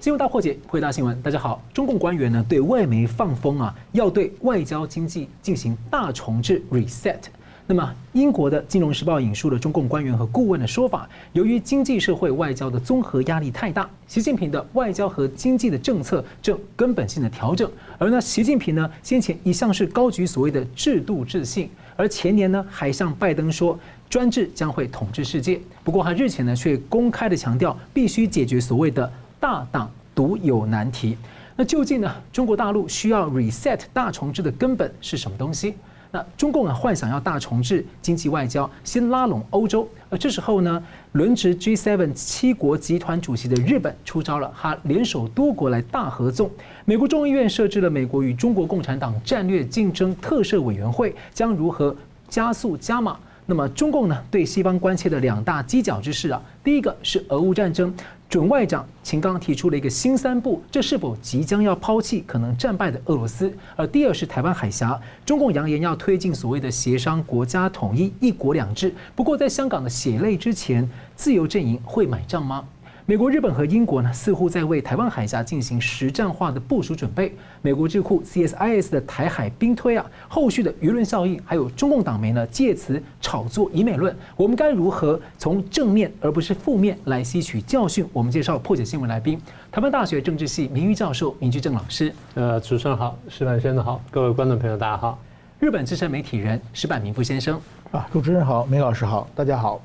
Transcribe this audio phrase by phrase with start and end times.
[0.00, 1.20] 新闻大破解，回答新闻。
[1.22, 7.18] 大家好，中共官员呢对外媒放风啊，要对外交经济进行大重置 （reset）。
[7.66, 17.68] 那么，英国的《金融时报》引述了中共官员和顾问的说法，由于经济社会外交的综合压力太大，习近平的外交和经济的政策正根本性的调整。
[17.98, 23.76] 而呢，习近平呢先前一向是高举所谓的制度自信，而前年呢还向拜登说
[24.08, 25.60] 专制将会统治世界。
[25.82, 29.12] 不过他日前呢却公开的强调，必须解决所谓的。
[29.40, 31.16] 大党独有难题，
[31.56, 32.14] 那究竟呢？
[32.32, 35.74] 中国大陆需要 reset 大重置的根本是什么东西？
[36.10, 40.82] 那中共啊幻想要大重置经济外交，先拉拢欧洲，而这时候呢，
[41.12, 46.50] 轮值 G7 七国集团主席的日本出招了，他联手多国来大合纵。
[46.86, 51.94] 美国众议院设置了美国与中国共产党战略竞争特设委员会，将如何
[52.28, 53.18] 加速加码？
[53.44, 57.94] 那么中共呢对西方关切的两大犄角之势啊，第一个是俄乌战争。
[58.28, 63.50] 准外长秦刚提出了一个新三步，这是否即将要抛弃可能战败的俄罗斯？
[63.74, 68.94] 而第二是台湾海峡，中共扬言要推进所谓的协商国家统一、一国两制。
[69.16, 72.62] 不过，在香港的血泪之前，自由阵营会买账吗？
[73.10, 77.34] 美国、日本和英国呢，似乎在为台湾海峡进行实战化的部署准备。
[77.62, 88.06] 美国智库 CSIS 的台海兵推啊，后续的舆论效应，还有中共党媒呢借此炒作以美论，我们该如何从正面而不是负面来吸取教训？
[88.12, 89.40] 我们介绍破解新闻来宾，
[89.72, 92.12] 台湾大学政治系名誉教授明居正老师。
[92.34, 95.18] 呃，主持人好，石板先生好，各位观众朋友大家好。
[95.58, 97.58] 日本资深媒体人石板明夫先生。
[97.90, 99.80] 啊，主持人好，梅老师好，大家好。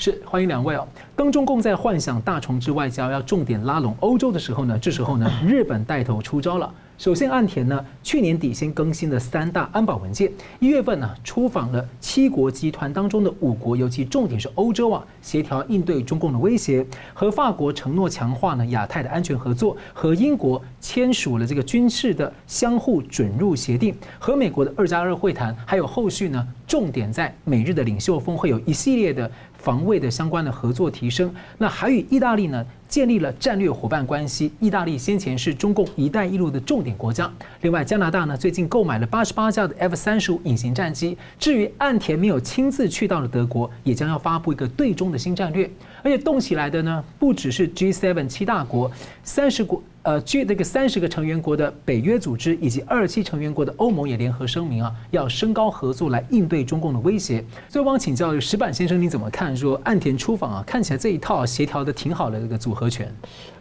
[0.00, 0.86] 是，欢迎两位哦。
[1.16, 6.72] 当中共在幻想大重置外交，要重点拉拢欧洲的时候呢，这时候呢，日本带头出招了。
[6.96, 34.50] 首先，岸田呢，去年底先更新了三大安保文件，一月份呢，出访了七国集团当中的五国，尤其重点是欧洲啊，协调应对中共的威胁，和法国承诺强化呢亚太的安全合作，和英国签署了这个军事的相互准入协定，和美国的二加二会谈，还有后续呢，重点在美日的领袖峰会有一系列的防卫的相关的合作提升，那还与意大利呢，建立了战略伙伴关系。
[34.60, 37.30] 意大利先前是中共“一带一路”的重点国家。
[37.60, 41.18] 另外，加拿大呢最近购买了八十八架的 F 三十五隐形战机。
[41.38, 45.68] 至于岸田没有亲自去到的德国，也将要发布一个对中的新战略。
[46.02, 48.90] 而且动起来的呢，不只是 G7 七大国，
[49.24, 49.82] 三十国。
[50.04, 57.44] 呃，据这个三十个成员国的北约组织以及二十七成员国的欧盟也联合声明啊，要升高合作来应对中共的威胁。
[57.68, 59.54] 所以，我想请教石板先生，你怎么看？
[59.54, 63.12] 说岸田出访啊，看起来这一套协调的挺好的这个组合拳。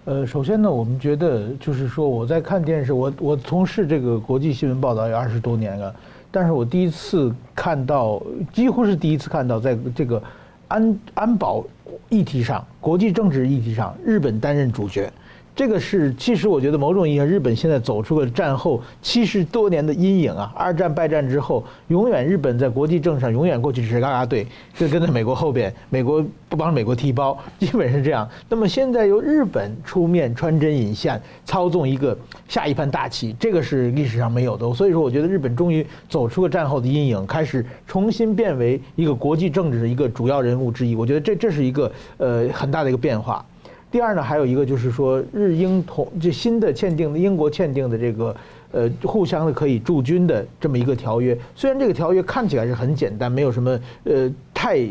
[0.05, 5.93] 呃，首先呢，我们觉得就是说，我在看电视，我我从事这个国际新闻报道有二十多年了，
[6.31, 8.21] 但是我第一次看到，
[8.53, 10.21] 几乎是第一次看到，在这个
[10.69, 11.65] 安安保
[12.07, 15.11] 议题上、国际政治议题上，日本担任主角。
[15.57, 20.53] 这个是，其实我觉得某种意义上，日本现在走出了战后七十多年的阴影啊。
[20.55, 28.29] 二战败战之后，永远日本在国际政治上永远过去只是嘎嘎队，就跟在美国后边，美国不帮美国提包，基本是这样。
[28.47, 32.15] 那么现在由日本出面穿针引线，操纵一个
[32.47, 34.71] 下一盘大棋，这个是历史上没有的。
[34.75, 40.93] 所以说，我觉得日本终于走出了战后的阴影，开始重新变为一个国际政治的一个主要人物之一。
[40.93, 43.43] 我觉得这这是一个呃很大的一个变化。
[43.89, 48.35] 第二呢，还有一个就是说，日英同这新的签订的英国签订的这个
[48.71, 54.85] 呃互相的可以驻军的这么一个条约，虽然这个条约看起来是很简单，没有什么呃太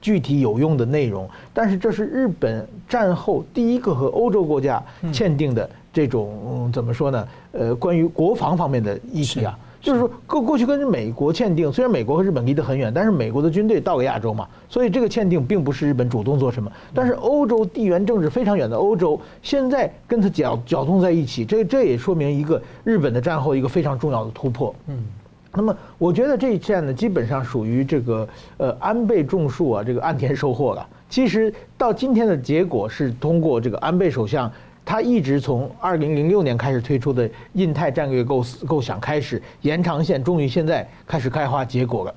[0.00, 7.28] 具体有用的内容，但是这是日本战后第一个和欧洲国家签订的这种、怎么说呢？
[7.52, 9.58] 呃，关于国防方面的议题啊。
[9.84, 16.72] 就是说，过过去跟美国签订，虽然美国和日本离得很远，但是美国的军队到了亚洲嘛，所以这个签订并不是日本主动做什么。
[16.94, 24.74] 但是欧洲地缘政治非常远的欧洲，现在跟他搅搅动在一起，这这也说明一个日本的战后一个非常重要的突破。
[24.86, 25.04] 嗯，
[25.52, 30.88] 那么我觉得这一战呢，基本上属于这个呃安倍种树啊，这个岸田收获了。
[31.10, 34.50] 其实到今天的结果是通过这个安倍首相。
[34.84, 42.14] 他一直从二零零六年开始推出的印太战略构构想开始延长线，终于现在开始开花结果了。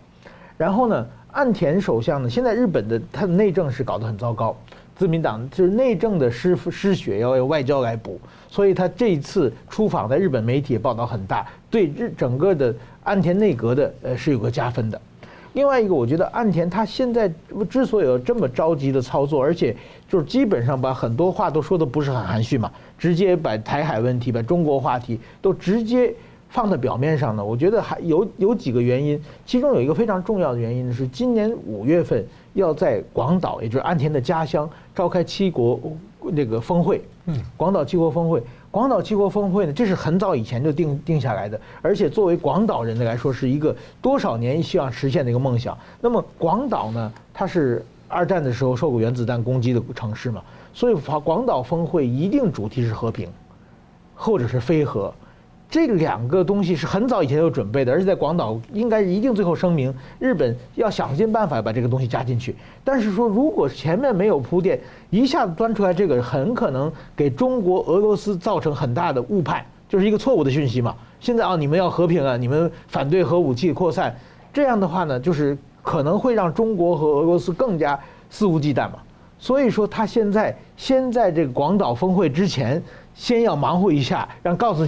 [0.58, 4.56] 然后呢，岸田首相呢，现在日本的他的内政是搞得很糟糕，
[4.96, 8.20] 自民党就是内政的失失血要由外交来补，
[8.50, 15.00] 所以他这一次出访在日本媒体报道很大，对日整个的岸田内阁的呃是有个加分的。
[15.58, 17.28] 另外一个，我觉得岸田他现在
[17.68, 19.76] 之所以有这么着急的操作，而且
[20.08, 26.14] 就是基本上把很多话都说的不是很含蓄嘛，直接把台海问题、把中国话题都直接
[26.48, 27.44] 放在表面上呢。
[27.44, 35.80] 我觉得还有有几个原因，其中有一个非常重要的原因呢是，今年五月份要在广岛，也就是岸田的家乡召开七国
[36.22, 38.44] 那个峰会，嗯，广岛七国峰会，
[38.78, 45.76] 广岛七国峰会呢，这是很早以前就定定下来的，而且作为广岛人的来说，是一个多少年希望实现的一个梦想。
[46.00, 50.44] 那么广岛呢，它是二战的时候受过原子弹攻击的城市嘛，
[50.76, 53.28] 所以广岛峰会一定主题是和平，
[54.16, 55.12] 或者是非核。
[55.70, 62.56] 这两个东西是很早以前就准备的，而且在广岛应该一定最后声明，日本要想尽办法把这个东西加进去。
[62.86, 64.80] 但是说，如果前面没有铺垫，
[65.10, 70.96] 一下子端出来这个，很可能给中国、俄罗斯造成很大的误判，就是一个错误的讯息嘛。
[71.20, 74.16] 现在啊，你们要和平啊，你们反对核武器扩散，
[74.54, 78.00] 这样的话呢，就是可能会让中国和俄罗斯更加
[78.30, 79.00] 肆无忌惮嘛。
[79.38, 82.82] 所以说，他现在先在这个广岛峰会之前。
[83.18, 84.88] 先要忙活一下，让告诉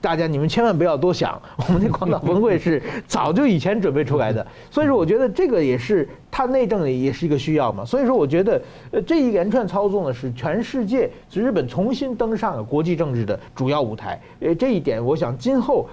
[0.00, 4.44] 大家，你们千万不要多想，我们的广岛峰会是早就以前准备出来的。
[4.70, 7.84] 所以说，我觉得这个也是它内政也是一个需要嘛。
[7.84, 8.60] 所以说，我觉得
[8.92, 14.18] 呃这一连串操纵呢，是全世界是日本重新登上了国际政治的主要舞台。
[14.40, 15.86] 呃，这一点我想今后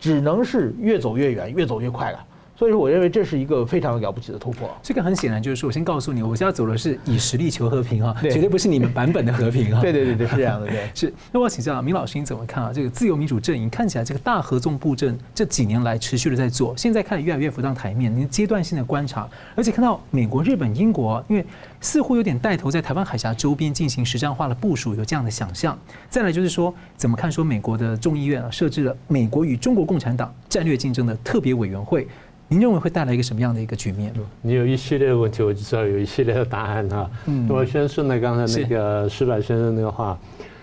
[0.00, 2.24] 只能是越走越远，越走越快了。
[2.58, 4.68] 所以说，我认为这是一个非常了不起的突破。
[4.82, 9.78] 这个很显然就是说，我先告诉你，我现在走的是以实力求和平啊，绝对不是你们版本的和平啊。
[9.80, 10.66] 对对对对，是这样的。
[10.66, 11.14] 对， 是。
[11.30, 12.72] 那我要请教明老师，你怎么看啊？
[12.74, 18.12] 这个自由民主阵营看起来这个大合纵布阵这几年来持续的在做，现在看越来越浮上台面。
[18.12, 21.46] 您阶段性的观察，而且看到美国、日本、英国，因为
[21.80, 25.78] 似乎有点带头在台湾海峡周边进行实战化的部署，有这样的想象。
[26.10, 32.08] 再来就是说，怎么看说美国的众议院啊设置了美国与中国共产党战略竞争的特别委员会？
[32.50, 34.10] 您认为会带来一个什么样的一个局面？
[34.40, 37.10] 你有一系列的问题，我就知道有一系列的答案哈。
[37.26, 40.18] 嗯，我先顺着刚才那个石柏先生那个话，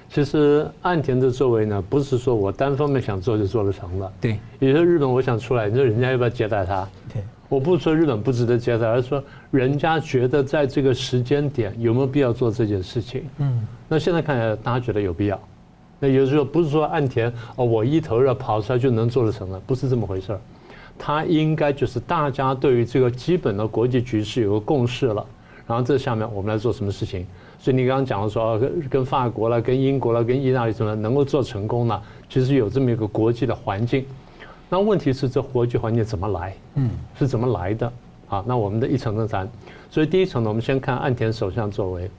[0.10, 4.12] 其实岸田的作为呢，不是说我单方面想做就做得成了。
[4.20, 6.88] 对，有些日本我想出来，你说人家要不要接待他？
[7.14, 13.24] 对，我不是说日本不值得接待，而是说人家觉得在这个时间点有没有必要做这件事情。
[13.38, 15.40] 嗯，那现在看起来大家觉得有必要。
[16.00, 20.42] 那有时候不是说岸田哦，我一头热跑出来就能做得成了，不是这么回事儿。
[20.98, 25.26] 它应该就是大家对于这个基本的国际局势有个共识了，
[25.68, 27.26] 然后这下面我们来做什么事情？
[27.60, 32.02] 所以你刚刚讲的说，跟跟法国了、跟英国了、跟意大利什么能够做成功呢？
[32.30, 34.06] 其实有这么一个国际的环境。
[34.70, 36.56] 那问题是这国际环境怎么来？
[36.76, 37.92] 嗯，是怎么来的？
[38.28, 39.50] 好，那我们的一层层谈。
[39.90, 42.10] 所以第一层呢，我们先看岸田首相作为，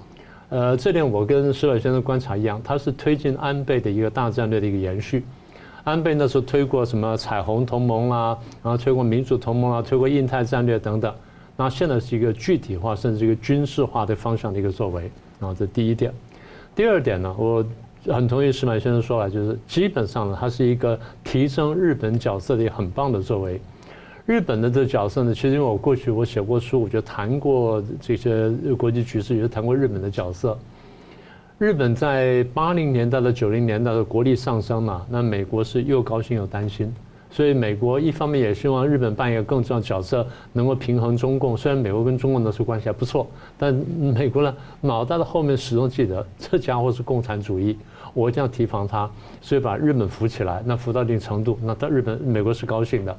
[0.48, 5.24] 呃，这点我跟矢板先生观察一样，他是推进安倍的一个大战略的一个延续。
[5.86, 11.14] 安倍那时候推过什么彩虹同盟啦，然后推过民主同盟啦，推过印太战略等等。
[11.56, 15.02] 那现在是一个具体化，甚至一个军事化的方向的一个作为。
[15.38, 16.12] 然后这第一点。
[16.74, 17.64] 第二点呢，我
[18.08, 23.60] 很同意石满先生说了，就是基本上呢，它是一个提升日本角色的一个很棒的作为。
[24.24, 30.58] 日本的这个角色呢，其实因为我过去我写过书，我就谈过这些国际局势，也谈过日本的角色。
[31.58, 36.94] 日本在八零年代到九零年代的国力上升嘛，那美国是又高兴又担心，
[37.30, 41.56] 所以美国一方面也希望日本扮演更重要的角色，能够平衡中共。
[41.56, 43.26] 虽然美国跟中共那时候关系还不错，
[43.56, 47.78] 但美国呢脑袋的后面始终记得这家伙是共产主义，
[48.12, 49.10] 我一定要提防他，
[49.40, 50.62] 所以把日本扶起来。
[50.66, 53.16] 那扶到一定程度，那到日本美国是高兴的。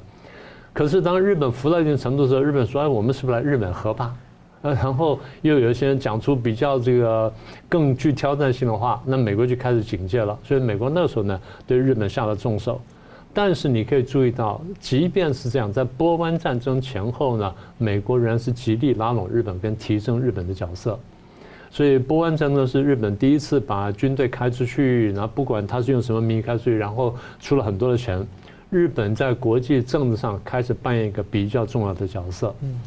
[0.72, 4.14] 可是当日本扶到一定程度的时候，日本说：“哎，我们是不是来日本合吧？”
[4.62, 7.32] 呃，然后又有一些人讲出比较这个
[7.68, 10.36] 更具挑战性的话，那美国就开始警戒了。
[10.42, 12.80] 所以美国那时候呢，对日本下了重手。
[13.32, 20.98] 但是你可以注意到，即便是这样，在波湾战争前后呢，美国仍然是极力拉拢日本跟提升日本的角色。
[21.70, 28.26] 所以波湾战争是日本第一次把军队开出去，然后不管他是用什么名义开出去，然后出了很多的钱，
[28.70, 32.52] 日本在国际政治上开始扮演一个比较重要的角色。
[32.62, 32.80] 嗯。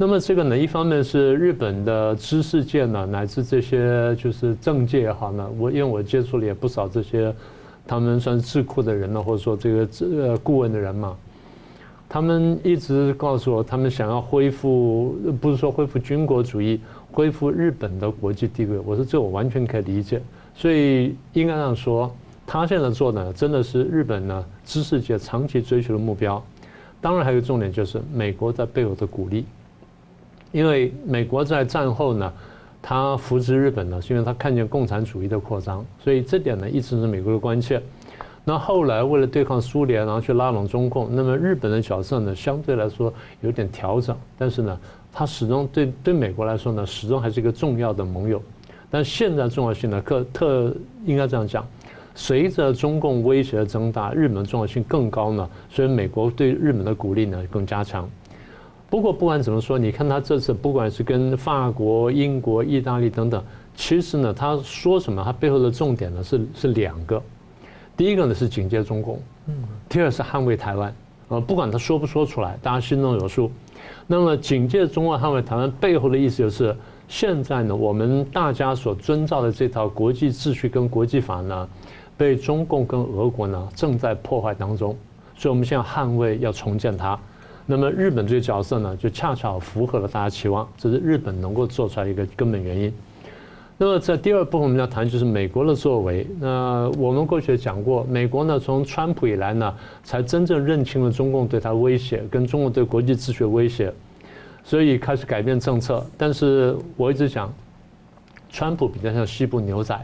[0.00, 7.30] 那么这个呢，一方面是日本的知识界呢，乃至这些就是政界也好呢，我因为我接触了也不少这些，
[7.86, 11.14] 他们算智库的人呢，或者说这个呃顾问的人嘛，
[12.08, 16.80] 他们一直告诉我，他们想要恢复，不是说恢复军国主义，
[17.12, 18.78] 恢复日本的国际地位。
[18.78, 20.22] 我说这我完全可以理解，
[20.54, 22.10] 所以应该这样说，
[22.46, 26.42] 他现在做的真的是日本呢知识界长期追求的目标。
[27.02, 29.44] 当然还有重点就是美国在背后的鼓励。
[30.52, 32.32] 因为美国在战后呢，
[32.82, 37.80] 他扶持日本呢，是因为他看见共产主义的扩张，所以这点呢一直是美国的关切。
[38.42, 44.78] 那后来为了对抗苏联，然后去拉拢中共，那么日本的角色呢相对来说有点调整，但是呢，
[45.12, 48.42] 他始终对对美国来说呢，始终还是一个重要的盟友。
[48.90, 51.64] 但现在重要性呢，特特应该这样讲，
[52.14, 58.08] 随着中共威胁的增大，日本重要性更高呢，所以美国对日本的鼓励呢更加强。
[58.90, 63.40] 不过不管怎么说，你看他这次不管是跟法国、英国、意大利等等，
[63.76, 67.22] 其实呢，他说什么，他背后的重点呢是是两个，
[67.96, 69.54] 第一个呢是警戒中共，嗯，
[69.88, 70.92] 第二是捍卫台湾，
[71.28, 73.48] 呃，不管他说不说出来，大家心中有数。
[74.08, 81.68] 那么警戒中共、捍卫台湾背后的意思就是，现在呢，我们大家所遵照的这套国际秩序跟国际法呢，
[82.16, 84.96] 被中共跟俄国呢正在破坏当中，
[85.36, 87.16] 所以我们现在捍卫要重建它。
[87.70, 92.92] 那么日本这个角色呢，就恰巧符合了大家期望，这是日本能够做出来一个根本原因。
[93.78, 96.26] 那么在第二部分我们要谈就是美国的作为。
[96.40, 99.72] 那我们过去也讲过，美国呢从川普以来呢，
[100.02, 103.94] 才真正认清了中共对他威胁，跟中共对国际秩序的威胁，
[104.64, 106.04] 所以开始改变政策。
[106.18, 107.54] 但是我一直讲，
[108.50, 109.96] 川普比较像西部牛仔，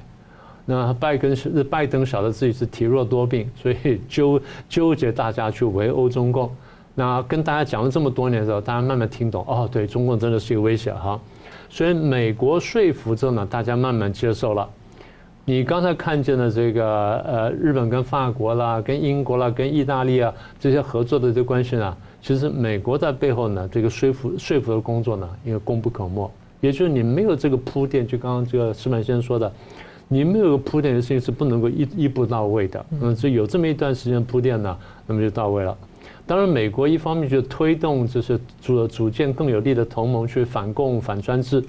[0.64, 6.48] 那拜登是拜登晓得自己是体弱多病，所以纠纠结大家去围殴中共。
[6.98, 11.20] 那跟大家讲了这么多年的时候，大家慢慢听懂哦，对，中共真的是一个威胁哈。
[11.68, 14.68] 所以美国说服之后呢，大家慢慢接受了。
[15.44, 26.28] 你刚才看见的这个呃，日本跟法国啦、跟英国啦、跟意大利啊这些合作的这关系呢，其实美国在背后呢，这个说服说服的工作呢，因为功不可没。
[26.62, 29.52] 也就是你没有这个铺垫，就刚刚这个石板先生说的，
[30.08, 32.86] 你没有个铺垫的事情是不能够一一步到位的。
[33.02, 34.76] 嗯，所以有这么一段时间铺垫呢，
[35.06, 35.76] 那么就到位了。
[36.26, 41.62] 当然，美国一方面就推动就是组组建更有力的同盟去反共反专制，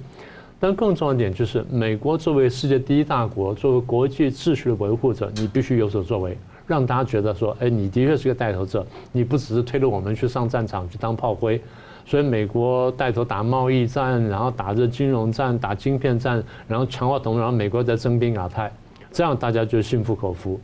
[0.59, 6.35] 但更重要一点就是，美国作为世界第一大国，作为国际秩序的维护者，你必须有所作为，
[6.65, 11.61] 让大家觉得说，哎，你的确是个带头者，你不只是推着我们去上战场去当炮灰。
[12.03, 18.71] 所以美国带头打贸易战，然后打着金融战、打晶片战，然后强化同盟，然后美国在征兵亚太，
[19.11, 20.59] 这样大家就心服口服。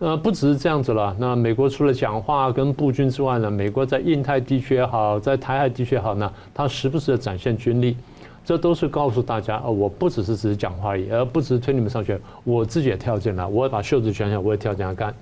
[0.00, 1.14] 呃，不只是这样子了。
[1.18, 7.96] 那美国除了讲话跟布军之外呢，美国在印太地区也好，在台海地区也好呢，它时不时的展现军力，
[8.44, 15.12] 这都是告诉大家，哦，我不只是只是讲话而已，而不只是推你们上去，我自己也跳进来，我也把袖子卷起来，我也跳进来干。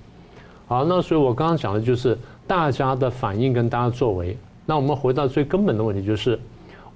[0.67, 2.15] 好，那所以我刚刚讲的就是
[2.45, 4.37] 大家的反应跟大家作为。
[4.65, 6.39] 那我们回到最根本的问题，就是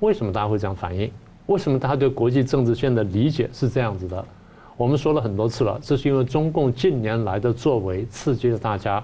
[0.02, 1.10] 为什么大家会这样反应？
[1.48, 4.24] 为什么大家对国际政治线的理解是这样子的？
[4.82, 9.04] 我们说了很多次了，这是因为中共近年来的作为刺激了大家。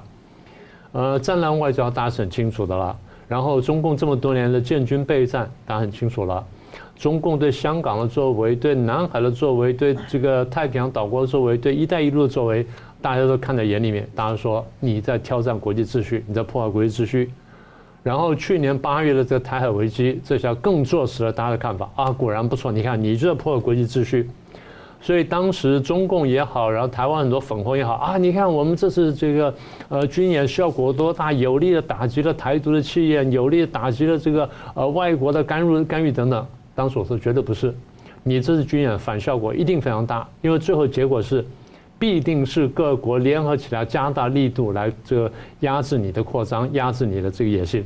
[0.91, 2.97] 呃，战狼外交大家是很清楚的了。
[3.27, 6.43] 然后中共这么多年的建军备战，大家很清楚了。
[6.95, 12.65] 中共对香港的作为，对南海的作为，对这个太平洋岛国的作为，对“一带一路”的作为，
[12.99, 14.09] 大家都看在眼里面。
[14.15, 17.29] 大家说你在挑战国际秩序，你在破坏国际秩序。
[18.01, 22.71] 然后去年八月的这个台海危机，这下更坐实了大家的看法啊，果然不错。
[22.71, 24.27] 你看，你就在破坏国际秩序。
[25.07, 29.53] 所以当时中共也好，然后台湾很多粉红也好啊，你看我们这次这个
[29.87, 36.45] 呃军演效果多大，有力的打击了台独的气焰，有力的打击了这个呃外国的干入干预等等。
[36.75, 37.73] 当时我说绝对不是，
[38.21, 41.45] 你这次军演反效果一定非常大，因为最后结果是
[41.97, 47.81] 必定是各国联合起来加大力度来这个压制你的扩张，压制你的这个野心。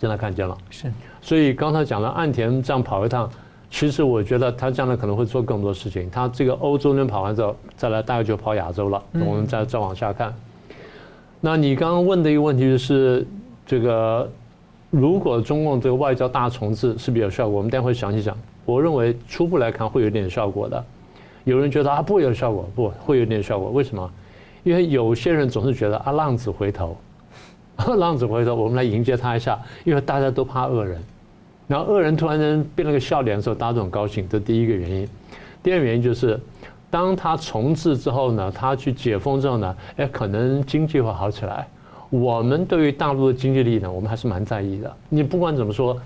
[0.00, 0.92] 现在看见了，是。
[1.22, 3.30] 所以刚才讲了岸田这样跑一趟。
[3.74, 6.08] 其实我觉得他将来可能会做更多事情。
[6.08, 9.02] 他这个欧洲人跑完之后，再来大概就跑亚洲了。
[9.14, 10.32] 我们再再往下看。
[11.40, 13.26] 那你刚刚问的一个问题就是，
[13.66, 14.30] 这个
[14.90, 17.56] 如果中共这个外交大重置是不是有效果？
[17.56, 18.38] 我们待会详细讲。
[18.64, 20.84] 我认为初步来看会有点效果的。
[21.42, 23.72] 有人觉得啊不会有效果，不会有点效果。
[23.72, 24.08] 为什么？
[24.62, 26.96] 因为有些人总是觉得啊浪子回头，
[27.98, 31.02] 浪子回头，我们来迎接他一下，因为大家都怕恶人。
[31.66, 35.08] 然后恶人突然间变了个笑脸的时候，大家都很高兴，这第一个原因。
[35.62, 36.38] 第二个原因就是，
[36.90, 41.66] 当他重置之后呢，他去解封之后呢，哎，可能经济会好起来。
[42.10, 44.94] 我们对于大陆的经济力呢，我们还是蛮在意的。
[45.08, 45.96] 你不管怎么说，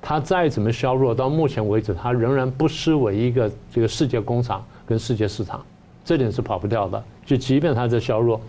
[0.00, 5.60] 他再怎么削弱，到目前为止，他仍然不失为一个这个世界工厂跟世界市场，
[6.04, 7.02] 这点是跑不掉的。
[7.26, 8.40] 就即便他在削弱。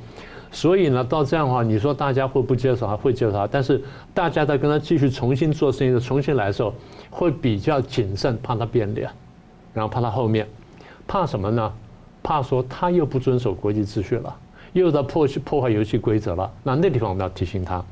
[0.54, 2.88] 所以呢，到这样的话，你说大家会不接受？
[2.88, 3.82] 还会接受他，但是
[4.14, 6.72] 大家在跟他继续重新做生意重新来的时候，
[7.10, 9.10] 会比较谨慎，怕他变脸，
[9.74, 10.48] 然后怕他后面，
[11.08, 11.74] 怕什么呢？
[12.22, 14.34] 怕说他又不遵守国际秩序了，
[14.74, 16.50] 又在破破坏游戏规则了。
[16.62, 17.84] 那那地方我们要提醒他。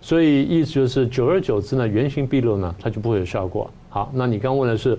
[0.00, 3.70] 所以意思就是，久而久之呢，原形毕露呢，他就不会有效果。
[3.90, 4.98] 好，那你刚问的是，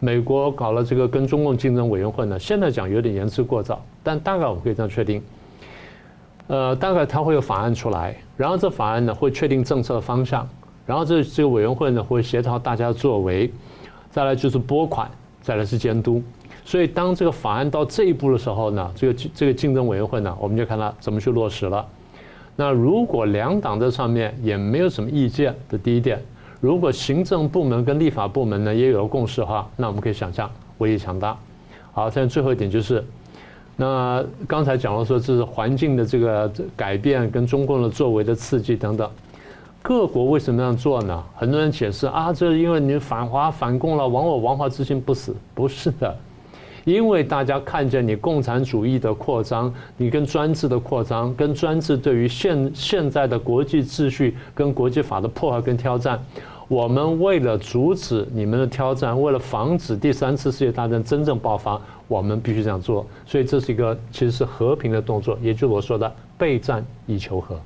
[0.00, 5.22] 美国搞了这个跟中共竞争委员会呢，现在讲有点言之过早，但大概我们可以这样确定。
[6.48, 10.48] 呃，大概他会有法案出来，然后这法案呢会确定政策的方向，
[10.84, 13.52] 然后这这个委员会呢会协调大家作为，
[14.10, 16.22] 再来就是拨款，再来是监督。
[16.64, 21.86] 所以当这个法案到这一步的时候呢，这个这个竞争委员会呢，我们就看他怎么去落实了。
[22.56, 26.20] 那如果两党在上面也没有什么意见的第一点，
[26.60, 31.36] 如果行政部门跟立法部门呢也有了共识的话，那我们可以想象威力强大。
[31.92, 33.04] 好，现在最后一点就是，
[33.80, 39.08] 那刚才讲了说这是环境的这个改变跟中共的作为的刺激等等。
[39.80, 41.24] 各国为什么这样做呢？
[41.36, 46.14] 很多人解释啊，这是因为你反华反共了，亡我亡华之心不死，不是的，
[46.84, 56.20] 因为大家看见你共产主义的扩张，你跟专制的扩张，跟专制对于现现在的国际秩序跟国际法的破坏跟挑战，
[56.68, 63.06] 我们为了阻止你们的挑战，为了防止第三次世界大战真正爆发，我们必须这样做。
[63.26, 67.58] 所以这是一个其实是和平的动作，也就是我说的备战以求和。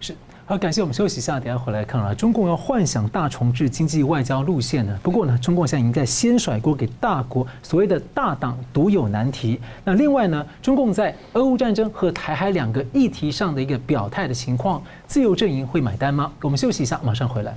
[0.00, 0.16] 是
[0.46, 2.12] 好，感谢我们休息一下，等下回来看啊。
[2.12, 4.98] 中共要幻想大重置经济外交路线呢？
[5.00, 9.60] 不过呢，中共现在已经在先甩锅给大国，所谓的大党独有难题。
[9.84, 16.32] 那另外呢，中共在俄乌战争和台海两个议题上的一个表态的情况，自由阵营会买单吗？
[16.40, 17.54] 我们休息一下，马上回来。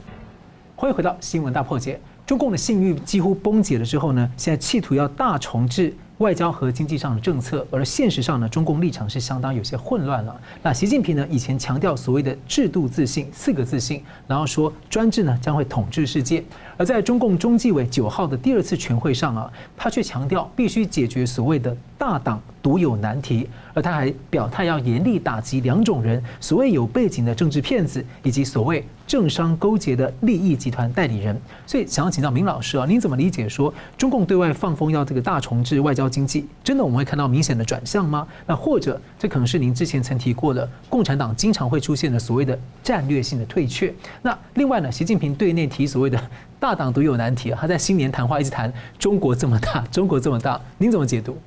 [0.83, 1.97] 欢迎回到新闻大破解。
[2.25, 5.95] 中共的信誉几乎崩解了之后呢，现在企图要大重置。
[6.19, 10.39] 外交和经济上的政策，而现实上呢，中共立场是相当有些混乱了。
[10.61, 16.43] 那习近平呢，以前强调所谓的制度自信四个自信，然后说专制呢将会统治世界。
[16.77, 31.39] 而在中共中纪委九号的第二次全会上啊，他却强调必须解决所谓的大党独有难题，而他还表态要严厉打击两种人：所谓有背景的政治骗子，以及所谓政商勾结的利益集团代理人。
[31.65, 38.27] 所以，想要请教明老师啊，您怎么理解说中共对外放风要这个大重置外交经济，真的我们会看到明显的转向吗？
[38.45, 43.93] 那或者这可能是您之前曾提过的，共产党经常会出现的所谓的战略性的退却？
[44.21, 46.21] 那另外呢，习近平对内提所谓的
[46.59, 51.37] 大党独有难题，他在新年谈话一直谈中国这么大，中国这么大，您怎么解读？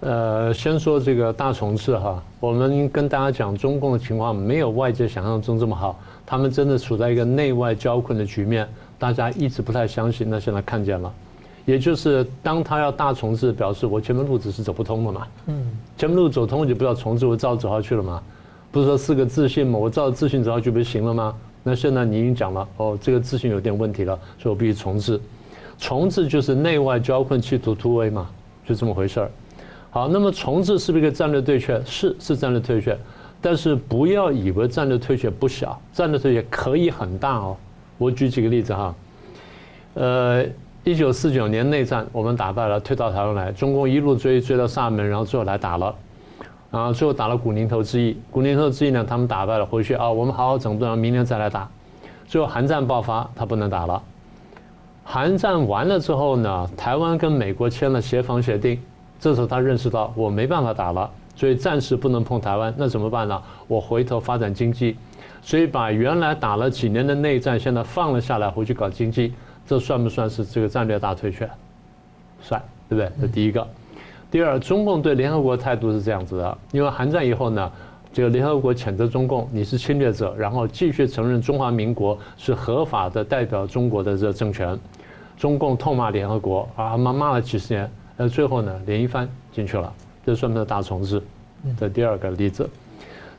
[0.00, 11.12] 呃，先说这个大重置哈，我们跟大家讲，中共的情况没有外界想象中这么好，他们真的处在一个内外交困的局面，大家一直不太相信，那现在看见了，
[11.64, 18.22] 也就是当他要大重置，表示我前面路子是走不通的嘛，嗯，前面路走通，我就不要重置，我照走下去了嘛，
[18.70, 21.34] 不是说四个自信嘛，我照自信走下去不就行了吗？
[21.64, 25.20] 那现在你已经讲了，哦，这个自信有点问题了，所以我必须重置，
[25.76, 28.30] 重置就是内外交困，企图突围嘛，
[28.64, 29.30] 就这么回事儿。
[29.90, 31.82] 好，那么重置是不是一个战略退却？
[31.84, 32.96] 是，是战略退却，
[33.40, 37.56] 但是不要以为战略退却不小，战略退却可以很大哦。
[37.96, 38.94] 我举几个例子哈，
[39.94, 40.44] 呃，
[40.84, 45.94] 一九四九年内战我们打败了，退到台湾来，中共一路追追到厦门，然后最后来打了，
[46.70, 51.68] 然后最后打了古宁头之役，古宁头之役呢，他们打败了，回去啊，我们好好整顿，然后明年再来打。
[52.26, 54.02] 最后韩战爆发，他不能打了。
[55.02, 58.78] 韩战完了之后呢，台湾跟美国签了协防协定。
[59.20, 63.42] 这时候他认识到我没办法打了，所以暂时不能碰台湾，那怎么办呢？
[63.66, 64.96] 我回头发展经济，
[65.42, 69.32] 所以把原来打了几年的内战现在放了下来，回去搞经济，
[69.66, 71.48] 这算不算是这个战略大退却？
[72.40, 73.12] 算，对不对？
[73.20, 73.66] 这第一个。
[74.30, 77.72] 第二，中共对联合国态度是这样子的，因为韩战以后呢，
[78.12, 84.78] 这个联合国谴责中共你是侵略者，然后继续承认中华民国是合法的代表中国的这个政权，
[85.36, 87.90] 中共痛骂联合国啊，骂骂了几十年。
[88.20, 89.94] 那最后呢，连一帆进去了，
[90.26, 91.22] 这算不算大重置？
[91.78, 92.68] 这第二个例子，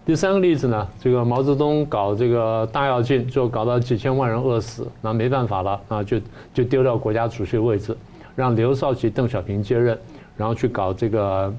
[0.05, 6.17] 第三个例子呢，这个毛泽东搞这个大跃进，就搞到几千万人饿死，那没办法了啊，就
[6.53, 7.95] 就丢掉国家主席位置，
[8.37, 9.99] 让刘少奇、邓小平接任，
[10.37, 11.53] 然后去搞这个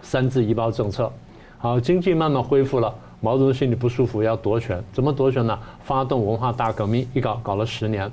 [0.00, 1.10] 三自一包政策。
[1.58, 5.58] 好，经济慢慢恢复了，毛泽东心里不舒服，要夺权，怎么夺权呢？
[5.82, 8.08] 发动文化大革命，一搞搞了十年。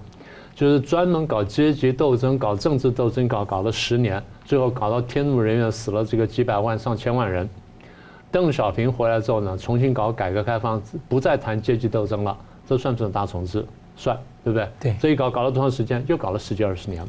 [0.62, 7.50] 就是专门搞阶级斗争、搞政治斗争，搞搞了十年，最后搞到天怒人怨，死了这个几百万、上千万人。
[8.30, 13.66] 邓小平回来之后呢，重新搞改革开放，不再谈阶级斗争了，这算不算大重置？
[13.98, 14.70] 算，对不对？
[14.80, 14.96] 对。
[15.02, 16.06] 这一搞搞了多长时间？
[16.08, 17.04] 又搞了十几二十年。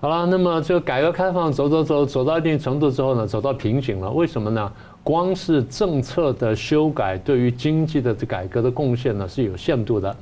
[0.00, 4.08] 好了，那么这个改革开放走走走走到一定程度之后呢，走到瓶颈了。
[4.08, 4.72] 为什么呢？
[5.02, 10.16] 光是政策的修改对于经济的这改革的贡献呢，是有限度的。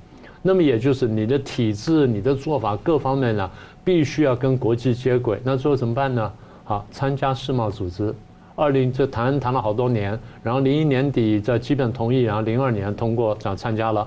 [0.46, 3.50] 那么也就是你的体制、你的做法各方面呢，
[3.82, 5.40] 必须要跟国际接轨。
[5.42, 6.30] 那最后怎么办呢？
[6.64, 8.14] 好，参加世贸组织。
[8.54, 14.06] 二零这谈谈了好多年，然后零一年底在基本同意，然后零二年通过，这样参加了。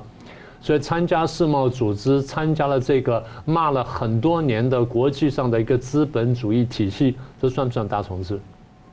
[0.61, 8.39] 所以参加世贸组织，参加了这个骂了很多年的国际上的一个资本主义体系，这算不算大重置？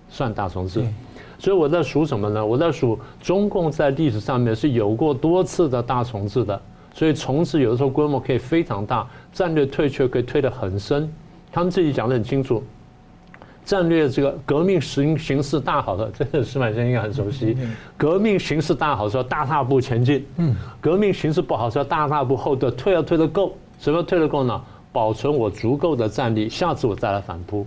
[0.09, 0.83] 算大重置。
[1.38, 2.44] 所以我在数什么呢？
[2.44, 6.59] 我在数中共在历史上面是有过多次的大重置的。
[6.94, 11.12] 所以从此有的时候规模可以非常大，战略退却可以退得很深。
[11.52, 12.62] 他们自己讲得很清楚，
[13.64, 17.57] 战略这个革命形形势大好的，这个司马先应该很熟悉。
[17.96, 24.62] 革命形势大好时候大踏步前进，嗯，革命形势不好时候大踏步后退，退要退得够，什么退得够呢？
[24.92, 27.66] 保存我足够的战力，下次我再来反扑。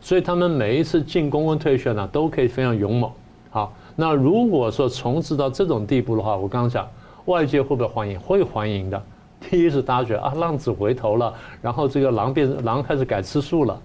[0.00, 3.10] 所以他们每一次进攻跟退却呢，都可以非常勇猛。
[3.50, 6.88] 好，那如果说重置到这种地步的话，我刚刚讲
[7.26, 8.18] 外界会不会欢迎？
[8.18, 9.02] 会欢迎的。
[9.40, 13.80] 第一是大家觉得啊，浪子回头了，然后这个狼变狼开始改吃素了，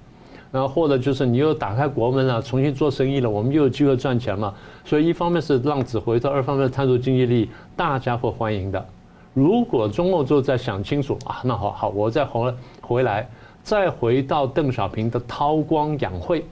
[0.52, 4.54] 然后或者就是你又打开国门了，重新做生意了，我们又有机会赚钱了。
[4.86, 8.86] 所以一方面是浪子回头，二方面探索经济利益，大家会欢迎的。
[9.34, 13.30] 如果中共就再想清楚啊，那好好，我再回回来。
[13.62, 16.44] 再回到邓小平的韬光养晦，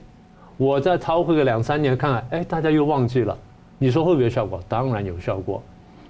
[0.58, 3.36] 我再韬晦个两三年看看，哎，大家又忘记了，
[3.78, 4.60] 你说会不会有效果？
[4.68, 5.60] 当然有效果，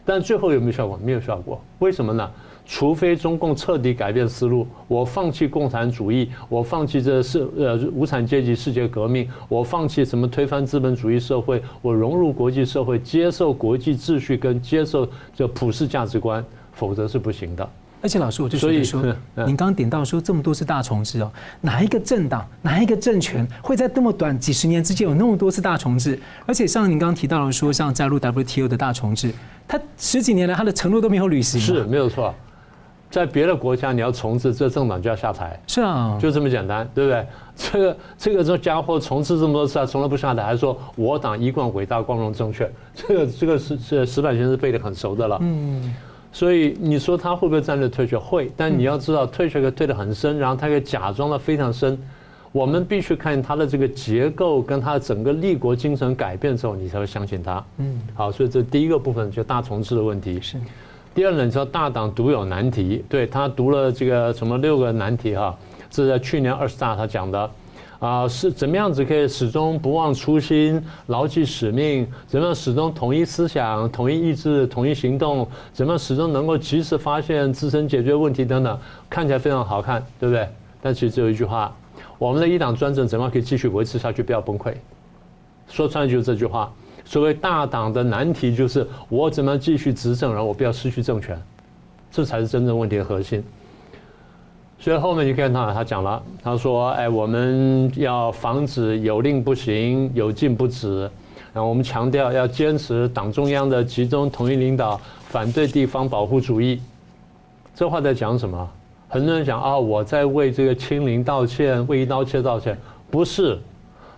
[0.09, 0.99] 但最后有没有效果？
[1.05, 2.31] 没有效果，为什么呢？
[2.65, 16.43] 除非中共彻底改变思路，我放弃共产主义，我放弃这世呃无产阶级世界革命，我放弃什么推翻资本主义社会，我融入国际社会，接受国际秩序跟接受这普世价值观，
[16.73, 17.69] 否则是不行的。
[18.01, 19.03] 而且老师，我就觉得说，
[19.35, 21.31] 您刚刚点到说这么多次大重置哦，
[21.61, 26.19] 哪一个政党、哪一个政权会在这么短几十年之间有那么多次大重置？
[26.47, 29.33] 而且像您刚刚提到的说，像加入 WTO 的大重置，
[29.67, 32.33] 他十几年来他的承诺都没有履行，是没有错。
[33.11, 37.27] 在别的国家你要重置，这政党就要下台，是啊，就这么简单，对不对？
[37.57, 45.93] 这个这个这家伙重置这么多次啊，从来不下台，还说我党一贯伟大、光荣、正确，这个这个是是石板先生背得很熟的了，嗯。
[46.33, 48.17] 所以你说他会不会战略退却？
[48.17, 51.99] 会，但你要知道退却可以退得很深，然后他可以假装的非常深。
[52.51, 57.65] 我们必须看他的这个结构跟他的整个立国精神改变之后，你才会相信他。
[57.77, 60.41] 嗯，好，所以这第一个部分就大重置的问题。
[60.41, 60.57] 是。
[61.15, 65.57] 第二呢，你知道大党独有难题，对，他读了这个什么六个难题哈，
[65.91, 67.51] 这是在去年二十大他讲的。
[67.99, 72.07] 啊，是怎么样子可以始终不忘初心、牢记使命？
[72.29, 75.47] 怎么样始终统一思想、统一意志、统一行动？
[75.73, 78.79] 怎么样始终能够及时发现、自身解决问题等等？
[79.11, 80.49] 看起来非常好看，对不对？
[80.81, 81.75] 但其实只有一句话：
[82.19, 84.73] 我们的一党专政怎么样可以继续维持下去，不要崩溃？
[85.69, 86.73] 说穿了就是这句话。
[87.05, 91.37] 所谓大党的难题就是我怎么样继续执政，然后我不要失去政权，
[92.13, 93.43] 这才是真正问题的核心。
[94.81, 101.01] 所以后面你看他，他讲了，他说：“哎，我们要防止有令不行，有禁不止。
[101.53, 106.81] 然后我们强调要坚持党中央的集中统一领导，反对地方保护主义。”
[107.75, 108.69] 这话在讲什么？
[109.09, 112.79] 很多人讲啊，我在为这个清零道歉，为一刀切道歉。
[113.11, 113.59] 不是，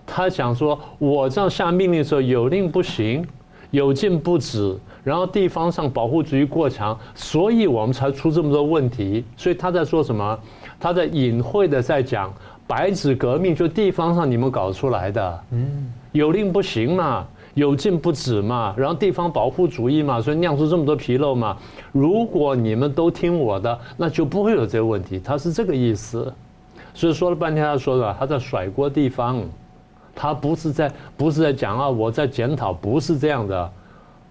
[0.06, 3.26] 他讲说我这样下命令的时候，有令不行，
[3.70, 4.76] 有禁不止。
[5.02, 9.24] 然后地方上保护主义过强，所以我们才出这么多问题。
[9.36, 10.38] 所以他在说什么？
[10.78, 12.32] 他在隐晦的在讲
[12.66, 15.40] 白纸革命，就地方上你们搞出来的。
[15.50, 21.56] 嗯，有令不行嘛，有禁不止嘛，然后地方保护主义嘛，所以酿出这么多纰漏嘛。
[21.92, 25.18] 如果你们都听我的，那就不会有这个问题。
[25.18, 26.32] 他是这个意思。
[26.94, 29.42] 所以说了半天，他说的他在甩锅地方，
[30.14, 33.72] 他不是在不是在讲啊，我在检讨，不是这样的。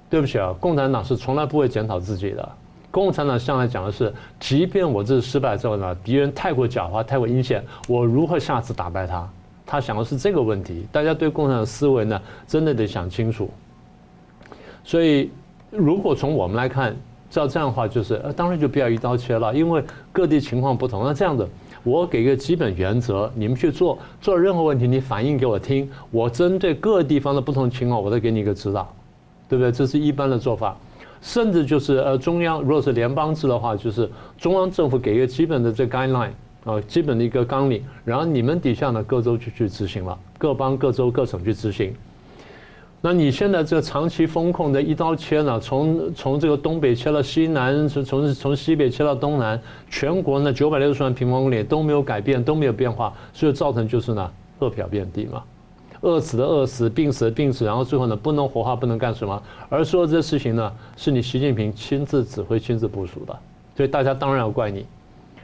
[0.09, 2.49] 对不起啊，共产党是从来不会检讨自己的。
[2.91, 9.29] 共产党向来讲的是，即便我这次失败之后呢，敌人太过狡猾、太过阴险，我如何下次打败他？
[9.65, 10.87] 他想的是这个问题。
[10.91, 13.47] 大家对共产党的思维呢，真的得想清楚。
[14.83, 15.29] 所以，
[15.69, 16.95] 如果从我们来看，
[17.29, 21.03] 照这样的话，就是呃，当然就不要一刀切了，因为各地情况不同。
[21.03, 21.47] 那这样子，
[21.83, 28.91] 我给一个基本原则，你们去做，做任何问题，你反映给我听，我针对各地方的不同情况，我再给你一个指导。
[29.49, 29.71] 对不对？
[29.71, 30.77] 这是一般的做法，
[31.21, 36.29] 甚至就是呃，中央如果是联邦制的话，就是中央政府给一个基本的这 guideline
[36.63, 41.93] 啊，基本的一个纲领，然后你们底下呢各州就去执行了，各邦、各州、各省去执行。
[43.01, 49.57] 那你现在这个长期封控的一刀切呢，从从这个东北切到西南，从从从西北切到东南，
[49.89, 55.41] 全国呢九百六十万平方公里都没有改变，都没有变化，所以造成就是呢饿殍遍地嘛。
[56.01, 59.43] 饿死的饿死，病死的病死，然后最后呢，不能活化，不能干什么。
[59.67, 63.37] 而说这事情呢，是你习近平亲自指挥、亲自部署的，
[63.75, 64.85] 所以大家当然要怪你。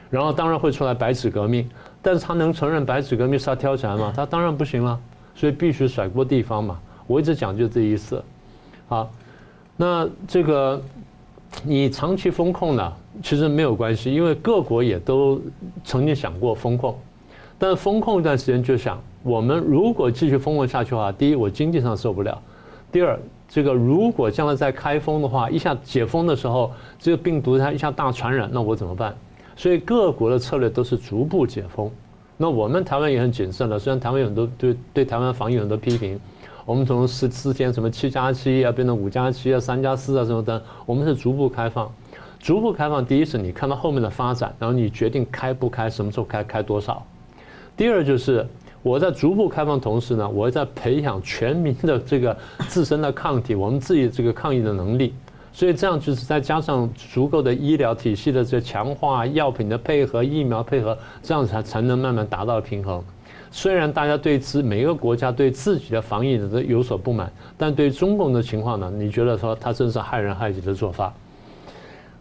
[0.08, 1.68] 然后当然会出来白纸革命，
[2.00, 4.12] 但是他能承认白纸革命是他挑起来吗？
[4.16, 4.98] 他当然不行了，
[5.34, 6.80] 所以必须甩锅地方嘛。
[7.06, 8.22] 我一直讲就这意思。
[8.88, 9.10] 好，
[9.76, 10.80] 那这个
[11.64, 12.92] 你长期封控呢，
[13.22, 15.38] 其实没有关系，因为各国也都
[15.84, 16.96] 曾经想过封控，
[17.58, 18.98] 但是封控一段时间就想。
[19.26, 22.40] 我们如果继续封控下去的话，第一，我经济上受不了；
[22.92, 29.12] 第二，这个如果将来再开封的话，一下解封的时候，这个病毒它一下大传染，那我怎么办？
[29.56, 31.90] 所以各国的策略都是逐步解封。
[32.36, 36.20] 那我们台湾也很谨慎了，虽然台湾有很多对对台湾防疫有很多批评，
[36.64, 41.90] 我们从四四天什么七加七啊，变成五加七啊，三加四啊什么的，我们是逐步开放，
[42.38, 43.04] 逐步开放。
[43.04, 47.02] 第一是你看到后面的发展，然后你决定开不开，什么时候开，开多少；
[47.76, 48.46] 第二就是。
[48.86, 52.36] 我在逐步开放同时呢，我在培养全民的这个
[52.68, 55.12] 自身的抗体， 我们自己这个抗疫的能力。
[55.52, 63.02] 所以这样就是再加上足够的医疗体系的这强化、药品的配合、疫苗配合，这样才才能慢慢达到平衡。
[63.50, 71.12] 虽然大家对自每个国家对自己的防疫的都有所不满，但对中共的情况呢，你觉得说它真是害人害己的做法？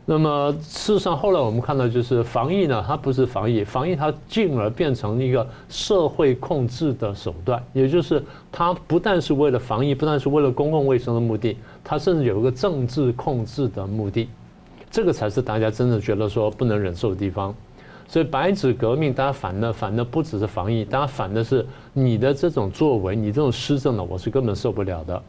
[0.07, 14.29] 那么事实上，后来我们看到，就是防疫呢，它不是防疫，防疫它进而变成一个社会控制的手段，也就是它不但是为了防疫，不但是为了公共卫生的目的，它甚至有一个政治控制的目的，
[14.91, 17.55] 这个才是大家真正觉得说不能忍受的地方。
[18.07, 25.19] 所以白纸革命，大家反的反的不只是防疫，大家反的是你的这种作为，你这种施政呢，我是根本受不了的。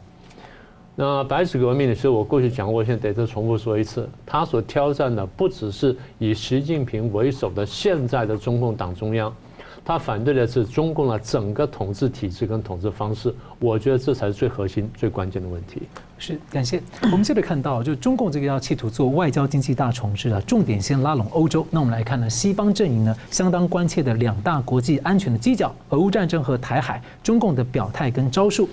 [0.99, 9.31] 那白纸革命的时候，我过去讲过，现在得再重复说一次，他所挑战的不只是以习近平为首的现在的中共党中央，
[9.85, 13.31] 他反对的是中共的整个统治体制跟统治方式。
[13.59, 15.83] 我觉得这才是最核心、最关键的问题。
[16.17, 16.81] 是，感谢。
[17.03, 21.63] 我们接着看到，就中共这个要企图做外交经济大重置啊，重点先拉拢欧洲。
[21.69, 28.67] 那我们来看呢，西方阵营呢相当关切的两大国际安全的犄角：俄乌战争和台海，中共的表态跟招数。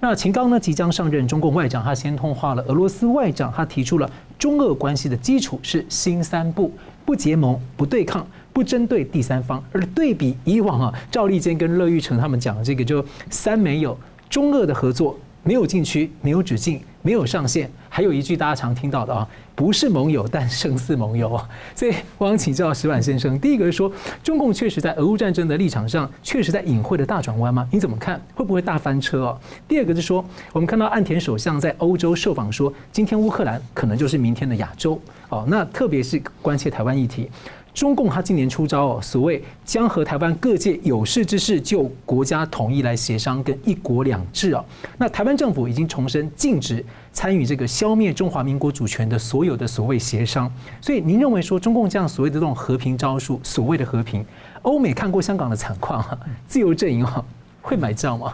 [0.00, 4.08] 那秦刚呢即将上任中共外长，他先通话了俄罗斯外长，他提出了
[4.38, 6.72] 中俄关系的基础是新三不：
[7.04, 9.60] 不结盟、不对抗、不针对第三方。
[9.72, 13.98] 而对比以往啊，赵立坚跟乐玉成他们讲的这个，就三没有，
[14.30, 16.80] 中俄的合作没有禁区，没有止境。
[17.00, 21.40] 没有上限，还有一句大家常听到的啊，不是盟友，但胜似盟友。
[21.74, 23.90] 所以我想请教石板先生，第一个是说，
[24.22, 27.66] 中共确实在俄乌战争的立场上，确实在隐晦的大转弯吗？
[27.70, 28.20] 你怎么看？
[28.34, 29.40] 会不会大翻车哦？
[29.66, 30.22] 第二个是说，
[30.52, 35.46] 我们看到岸田首相在欧洲受访说，今天乌克兰可能就是明天的亚洲哦。
[35.48, 37.30] 那特别是关切台湾议题。
[37.74, 44.64] 中共他今年出招哦，所谓将和台湾各界有识之士就国家统一来协商，跟一国两制啊。
[44.96, 50.52] 那台湾政府已经重申禁止参与这个消灭中华民国主权的所有的所谓协商。
[50.80, 54.24] 所以您认为说中共这样所谓的这种和平招数，所谓的和平，
[54.62, 57.24] 欧美看过香港的惨况哈，自由阵营哈
[57.62, 58.32] 会买账吗？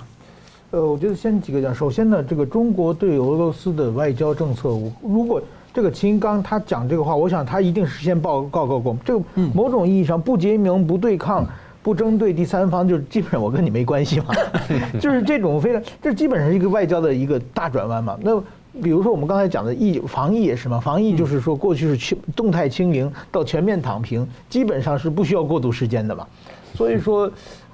[0.70, 4.70] 呃，我觉得先几个讲，首先呢，这个中国对俄罗斯的外交政策，
[5.02, 5.40] 如果
[5.74, 8.96] 这个秦刚他讲这个话，我想他一定是先报告告过。
[9.04, 11.44] 这个某种意义上不结盟、不对抗、
[11.82, 14.26] 不针对第三方，就是基本上我跟你没关系嘛，
[15.00, 18.16] 就是这种非常，这基本上是一个外交的一个大转弯嘛。
[18.22, 18.40] 那
[18.80, 26.24] 比如说我们刚才讲的疫防疫也是嘛，防疫就是说过去是清动态清零到全面躺平，基本上是不需要过渡时间的嘛。
[26.72, 27.28] 所以说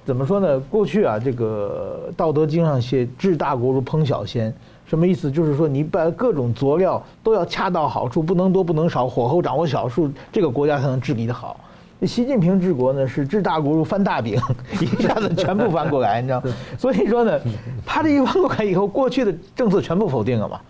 [0.06, 0.58] 怎么说呢？
[0.70, 4.50] 过去啊，这个《道德经》上写“治大国如烹小鲜”。
[4.90, 5.30] 什么意思？
[5.30, 11.60] 就是说你把各种佐料都要恰到好处，不能多不能少，火候掌握小数，这个国家才能治理得好。
[12.02, 14.36] 习近平治国呢，是治大国如翻大饼，
[14.80, 16.42] 一下子全部翻过来，你知道？
[16.76, 17.38] 所以说呢，
[17.86, 20.60] 他这一翻过来以后，过去的政策全部否定了嘛，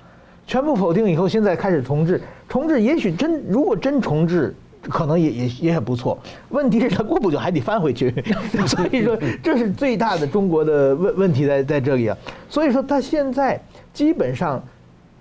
[0.47, 6.19] 全部否定以后，现在开始重置，重置也许真如果真重置，可能也也也很不错。
[6.51, 8.13] 问题是他过不久还得翻回去，
[8.67, 12.15] 所以说这是最大的中国的问问题在在这里啊。
[12.51, 13.59] 所以说他现在。
[13.93, 14.63] 基本上，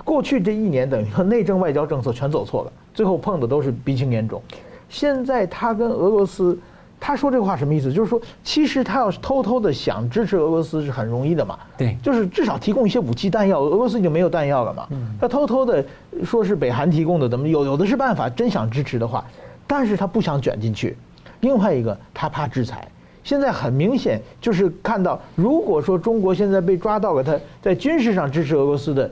[0.04, 4.42] 过去这一年等于说内政外交政策全走错了，最后碰的都是鼻青脸肿。
[4.88, 6.58] 现在他跟俄罗斯，
[7.00, 7.94] 他说这话什么意思？
[7.94, 11.60] 就是说，其实他要是偷偷的想支持俄罗斯是很容易的嘛。
[11.78, 14.88] 对，就是至少提供一些武器弹药，俄罗斯已经没有弹药了嘛。
[15.20, 15.86] 他偷偷的
[16.24, 18.30] 说是北韩提供的，怎么有有的是办法？
[18.30, 19.24] 真想支持的话，
[19.68, 20.98] 但是他不想卷进去。
[21.42, 22.88] 另外一个，他怕制裁。
[23.30, 29.08] 现在很明显就是看到，如果说中国现在被抓到了他在军事上支持俄罗斯的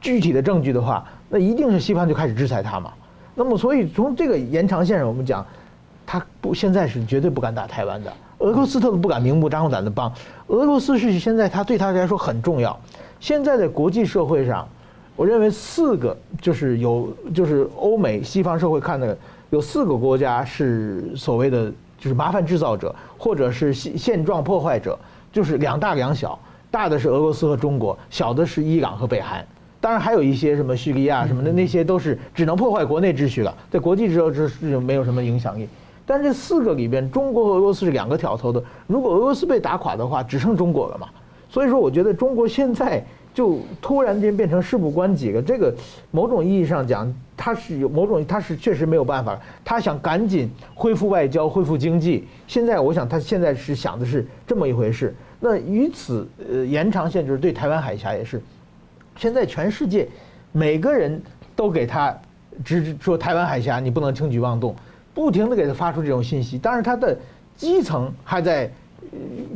[0.00, 2.92] 具体的证据的话，那一定是西方就开始制裁他嘛。
[3.36, 5.46] 那么，所以从这个延长线上，我们讲，
[6.04, 8.12] 他不现在是绝对不敢打台湾的。
[8.38, 10.12] 俄罗斯他都不敢明目张胆的帮。
[10.48, 12.76] 俄罗斯是现在他对他来说很重要。
[13.20, 14.66] 现在的国际社会上，
[15.14, 19.16] 我认为四个就是有就是欧美西方社会看的
[19.50, 21.72] 有四个国家是所谓的。
[21.98, 24.98] 就是麻烦制造者，或者是现现状破坏者，
[25.32, 26.38] 就是两大两小，
[26.70, 29.44] 大的是俄罗斯和中国，小的是伊朗和北韩，
[29.80, 35.68] 当然还有一些什么叙利亚什么的，那些都是只能破坏国内秩序了，在国际之之没有什么影响力。
[36.06, 41.08] 但这四个里边，中国和俄罗斯是两个挑头的，如果俄罗斯被打垮的话，只剩中国了嘛。
[41.50, 43.04] 所以说，我觉得中国现在。
[43.34, 45.74] 就突然间变成事不关己了，这个
[46.10, 52.26] 某种意义上讲，他是有某种，他是确实没有办法，他想赶紧恢复外交、恢复经济。
[52.46, 55.14] 现在我想他现在是想的是这么一回事。
[55.40, 58.42] 那与此呃延长线就是对台湾海峡也是，
[59.16, 60.08] 现在全世界
[60.50, 61.22] 每个人
[61.54, 62.12] 都给他
[62.64, 64.74] 直说台湾海峡你不能轻举妄动，
[65.14, 66.58] 不停的给他发出这种信息。
[66.58, 67.16] 当然他的
[67.54, 68.68] 基层还在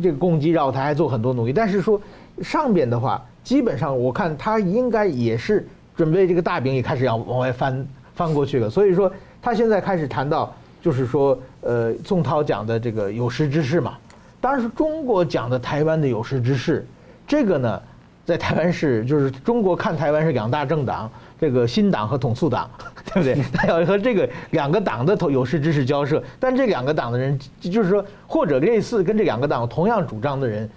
[0.01, 2.01] 这个攻击绕台还做很多努力，但是说
[2.43, 13.99] 上边的话，基本上我看他应该也是准备这个大饼也开始要往外翻翻过去了，所以说他现在开始谈到就是说呃宋涛讲的这个有识之士嘛，
[14.41, 16.87] 当然是中国讲的台湾的有识之士，
[17.27, 17.83] 这个呢
[18.25, 21.11] 在台湾是就是中国看台湾是两大政党。
[21.41, 22.71] 这个新党和统促党，
[23.13, 23.35] 对不对？
[23.53, 30.71] 他要和这个两个党的头有识之士交涉，但这两个党的人，就是说或者类似跟这两个党同样主张的人，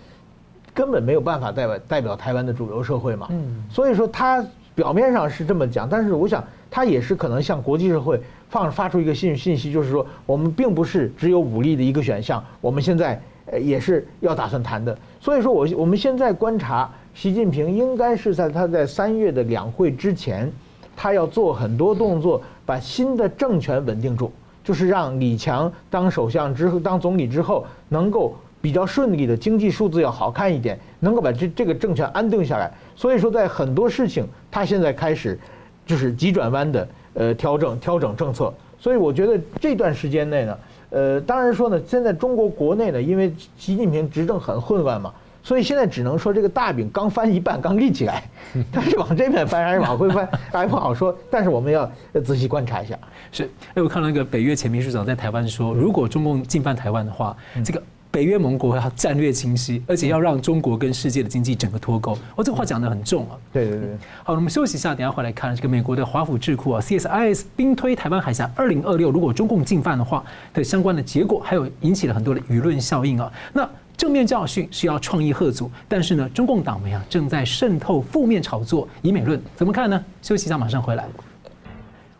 [0.76, 3.28] 根本没有办法代表代表台湾的主流社会嘛。
[3.32, 3.64] 嗯。
[3.72, 14.96] 所以说他表面上是这么讲，但是我想他也是可能向国际社会放发出一个信信息，就是说我们并不是只有武力的一个选项，我们现在呃也是要打算谈的。
[15.20, 16.88] 所以说我我们现在观察。
[17.16, 20.52] 习近平应该是在他在三月的两会之前，
[20.98, 24.30] 他要做很多动作，把新的政权稳定住，
[24.66, 28.36] 就是让李强当首相之后、当总理之后，能够
[28.66, 32.72] 比较顺利的经济数字要好看一点，能够把这这个政权安定下来。
[32.96, 35.40] 所以说，在很多事情，他现在开始
[35.86, 38.52] 就是急转弯的呃调整调整政策。
[38.80, 40.58] 所以我觉得这段时间内呢，
[40.90, 45.14] 呃，当然说呢，现在中国国内呢，因为习近平执政很混乱嘛。
[45.44, 48.24] 所以现在只能说这个大饼刚翻一半，刚立起来，
[48.74, 51.16] 但是往这边翻还是往回翻还不好说。
[51.30, 51.88] 但是我们要
[52.26, 52.98] 仔细观察一下。
[53.32, 57.80] 是，哎，我看到那个北约前秘书长在台湾说，如果中共进犯台湾的话，这个
[58.16, 62.14] 北约盟国要战略清晰，而且要让中国跟世界的经济整个脱钩。
[62.38, 63.36] 哦，这个话讲得很重啊。
[63.52, 63.90] 对对对。
[64.24, 70.24] 好，我们休息一下，等下回来看这个美国的华府智库啊，CSIS 兵推台湾海峡二零二六，如果中共进犯的话
[70.54, 73.30] 的相关的结果，还有引起了很多的舆论效应啊。
[73.52, 73.70] 那。
[73.98, 80.04] 正面教训是要创意贺阻，但是呢，中共党媒啊正在渗透负面炒作以美论，怎么看呢？
[80.22, 81.08] 休息一下，马上回来。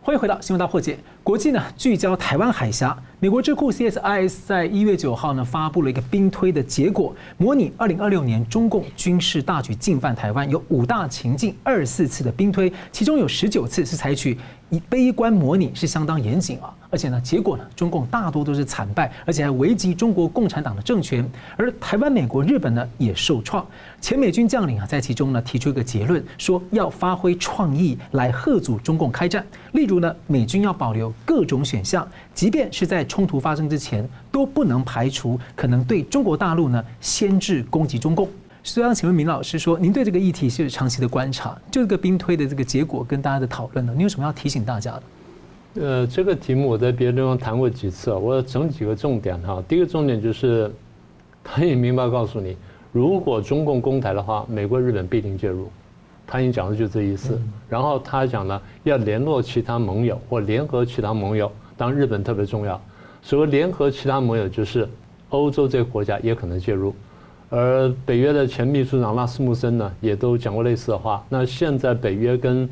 [0.06, 2.96] 欢迎回到新闻大破解，国际呢聚焦台湾海峡。
[3.18, 14.38] 美国智库 CSIS 在一月九号呢发布了一个兵推的结果，模拟二零二六年中共军事大举进犯台湾，有五大情境，二十四次的兵推，其中有十九次是采取
[14.70, 16.72] 以悲观模拟，是相当严谨啊。
[16.88, 21.28] 而且呢，结果呢，中共大多都是惨败，而且还危及中国共产党的政权。
[21.56, 23.64] 而台湾、美国、日本呢也受创。
[24.00, 29.44] 前美军将领啊在其中呢提出一个结论，说要发挥创意来吓阻中共开战。
[29.72, 38.28] 例如呢，美军要保留各种选项，即便是在冲突发生之前都不能排除可能对中国大陆呢先制攻击中共。
[38.66, 45.02] 所以，请问明老师说，您对这个议题是长期的观察，就这个兵推的这个结果跟大家的讨论呢，你有什么要提醒大家的？
[45.80, 49.62] 呃，这个题目我在别的地方谈过几次，我要整几个重点哈。
[49.68, 50.68] 第一个重点就是，
[51.44, 52.56] 他也明白告诉你，
[52.90, 55.70] 如果中共攻台的话，美国、日本必定介入，
[56.26, 57.40] 他已经讲的就这意思。
[57.68, 61.50] 然后他讲呢，要联络其他盟友或联合其他盟友。
[61.76, 62.82] 当日本特别重要，
[63.22, 64.88] 所谓联合其他盟友，就是
[65.28, 66.92] 欧洲这个国家也可能介入，
[67.48, 71.24] 而北约的前秘书长拉斯穆森呢，也都讲过类似的话。
[71.28, 72.68] 那现在北约跟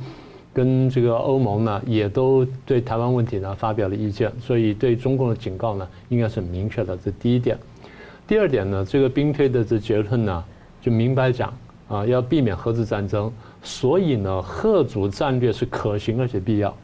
[0.53, 6.97] 跟这个欧盟呢，也都对台湾问题呢发表了意见，所以对中共的警告呢，应该是明确的。
[6.97, 7.57] 这第一点。
[8.27, 10.45] 第二点呢，这个兵推的这结论呢，
[10.81, 11.53] 就明白讲
[11.89, 13.33] 啊，要避免核子战争，
[13.63, 16.75] 所以呢，吓阻战略是可行而且必要。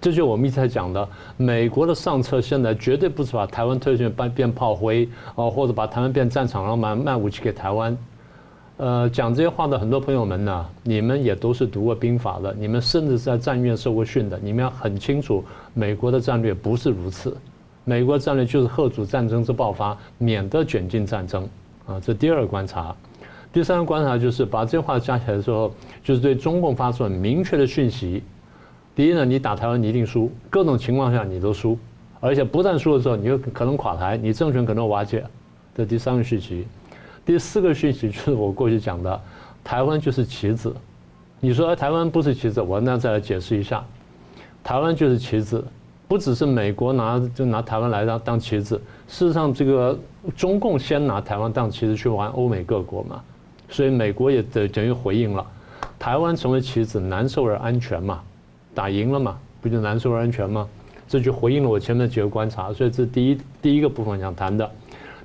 [0.00, 7.98] 这就我们一直在讲的，美国的上策现在绝对不是把台湾推进变变炮灰啊，或者把台湾变战场，然后卖卖武器给台湾。
[8.76, 15.42] 呃，讲这些话的很多朋友们呢，你们也都是读过兵法的，你们甚至在战院受过训的，你们要很清楚，
[15.74, 17.36] 美国的战略不是如此。
[17.84, 21.42] 美国战略就是吓阻战争之爆发，免得卷进战争
[21.86, 21.98] 啊。
[21.98, 22.94] 这第二个观察，
[23.52, 25.72] 第三个观察就是把这话加起来的时候，
[26.04, 28.22] 就是对中共发出很明确的讯息。
[28.98, 31.78] 第一呢，你打台湾你一定输，各种情况下你都输，
[32.18, 35.24] 而且不但输的时候，你就可能垮台，你政权可能瓦解。
[35.72, 36.66] 这第三个讯息，
[37.24, 39.20] 第四个讯息就是我过去讲的，
[39.62, 40.74] 台湾就是棋子。
[41.38, 43.84] 你说台湾不是棋子，我那再来解释一下，
[44.64, 45.64] 台湾就是棋子，
[46.08, 48.74] 不只是美国拿就拿台湾来当当棋子，
[49.06, 49.96] 事实上这个
[50.36, 53.22] 中共先拿台湾当棋子去玩欧美各国嘛，
[53.68, 55.46] 所以美国也等等于回应了，
[56.00, 58.20] 台湾成为棋子，难受而安全嘛。
[58.74, 60.68] 打赢了嘛，不就难受而安全吗？
[61.08, 64.70] 这就回应了我前面几个观察，所以这第一第一个部分想谈的。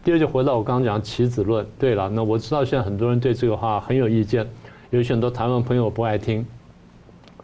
[0.01, 1.65] 第二就回到我刚刚讲棋子论。
[1.77, 4.47] 对了，那我知道现在很多人对这个话很有意见，
[4.91, 6.45] 有很多台湾朋友不爱听。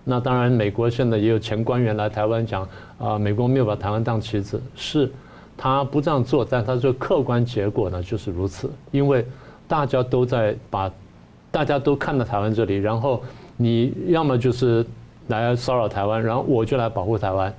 [0.06, 2.66] 那当然，美国现在也有前官员来台湾讲
[2.98, 5.12] 啊，美国没有把台湾当棋子，是
[5.58, 9.26] 他不这样做，但他说客观结果呢就是如此，因为
[9.68, 10.90] 大家都在把
[11.52, 13.22] 大家都看到台湾这里，然后
[13.58, 14.86] 你要么就是。
[15.30, 17.54] 来骚扰台湾，然后我就来保护台湾，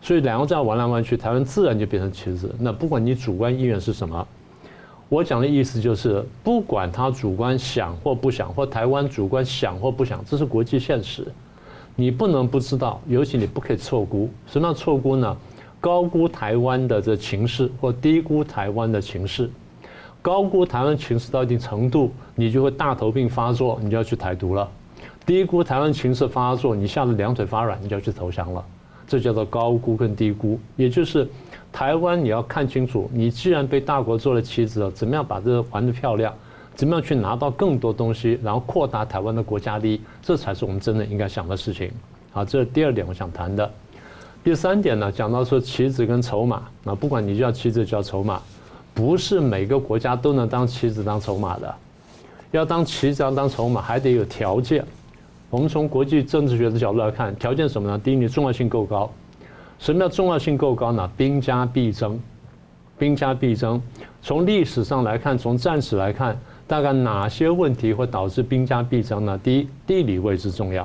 [0.00, 2.54] 所以两个这样玩来玩去，台湾自然就变成棋子。
[2.58, 4.26] 那不管你主观意愿是什么，
[5.08, 11.26] 我讲的意思就是，不管他主观想或不想，或台湾主观想或不想，这是国际现实，
[11.94, 14.28] 你不能不知道，尤其你不可以错估。
[14.46, 15.36] 什么叫错估呢？
[15.78, 19.48] 高估台湾的这情势，或低估台湾的情势。
[20.22, 24.68] 高估台湾情势到一定程度，你就会大头病发作，你就要去台独了；
[25.26, 28.64] 低估台湾情势发作，你吓得两腿发软，你就要去投降了。
[29.08, 31.28] 这叫做高估跟低估，也就是。
[31.72, 36.32] 台湾，你要看清楚，你既然被大国做了棋子了，怎么样把这个玩得漂亮？
[36.74, 40.00] 怎么样去拿到更多东西，然后扩大台湾的国家利益？
[40.22, 41.90] 这才是我们真的应该想的事情。
[42.30, 43.70] 好，这是第二点我想谈的。
[44.42, 48.40] 第三点呢，讲到说棋子跟筹码，那不管你叫棋子叫筹码，
[48.94, 51.74] 不是每个国家都能当棋子当筹码的。
[52.52, 54.82] 要当棋子要当筹码，还得有条件。
[55.48, 57.98] 我们从国际政治学的角度来看，条件什么呢？
[58.02, 59.10] 第一，你重要性够高。
[59.78, 61.08] 什么叫重要性够高呢？
[61.16, 62.18] 兵家必争，
[62.98, 63.80] 兵家必争。
[64.22, 66.36] 从历史上来看，从战史来看，
[66.66, 69.38] 大概哪些问题会导致兵家必争呢？
[69.42, 70.84] 第一，地理位置重要；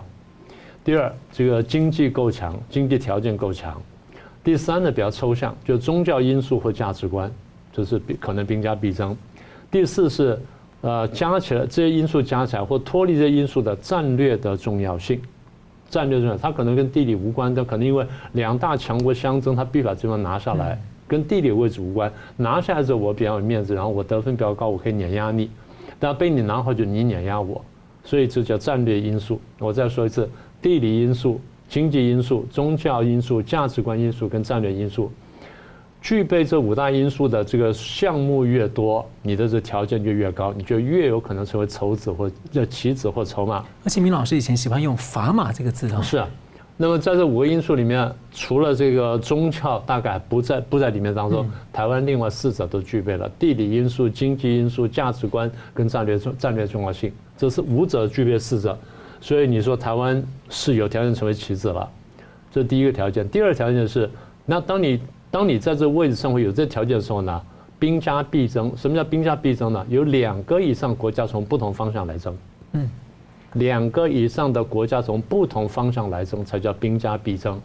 [0.84, 3.74] 第二，这个经济够强，经济条件够强；
[4.44, 7.32] 第三呢，比较抽象，就宗教因素或价值观，
[7.74, 9.16] 这是可能兵家必争；
[9.72, 10.40] 第四是
[10.82, 15.20] 呃加起来这些因素加起来或脱离这些因素的战略的重要性。
[15.90, 22.10] 战略重要，它可能跟地理无关，它可能因为两大强国相争，它必把这地方拿下来，跟地理位置无关。
[22.38, 25.50] 拿下来之后，我比较有面子，然后我得分比较高，我可以碾压你。
[26.00, 27.62] 但被你拿回就，你碾压我，
[28.06, 29.42] 所以这叫战略因素。
[29.60, 30.30] 我再说一次：
[30.62, 35.12] 地理因素、经济因素、宗教因素、价值观因素跟战略因素。
[36.02, 43.64] 具备这五大因素的这个项目越多，你的这条件就越高，你就越有可能成为筹子或叫棋子或筹码。
[43.84, 46.02] 而且明老师以前喜欢用砝码这个字啊。
[46.02, 46.28] 是啊，
[46.76, 58.76] 那么在这五个因素里面，除了这个宗教大概不在不在里面当中，台湾另外四者都具备了地理因素、经济因素、价值观跟战略重战略重要性，这是五者具备四者，
[59.22, 61.88] 所以你说台湾是有条件成为棋子了，
[62.52, 63.30] 这是第一个条件。
[63.30, 64.10] 第二个条件是，
[64.48, 65.00] 那当你
[65.32, 67.42] 当你在这个位置上会有这条件的时候呢，
[67.80, 68.72] 兵家必争。
[68.76, 69.86] 什么叫兵家必争呢？
[69.88, 72.38] 有两个以上国家从不同方向来争。
[72.74, 72.90] 嗯，
[73.54, 77.58] 两个以上的国家从不同方向来争，才叫兵家必争。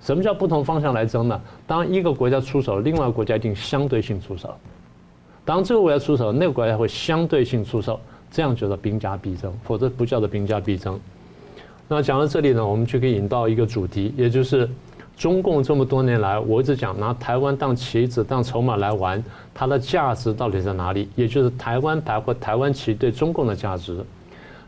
[0.00, 1.40] 什么叫不同方向来争呢？
[1.68, 4.52] 当一个国家出手，另外一个国家一定相对性出手。
[5.44, 10.98] 当这个国家出手，那个国家会相对性出手，这样叫做兵家必争，否则不叫做兵家必争。
[11.86, 14.68] 那讲到这里呢，我们就可以引到一个主题，也就是。
[15.16, 19.22] 中共这么多年来，我一直讲拿台湾当棋子、当筹码来玩，
[19.54, 21.08] 它的价值到底在哪里？
[21.14, 24.04] 也就是台湾牌或台湾棋对中共的价值。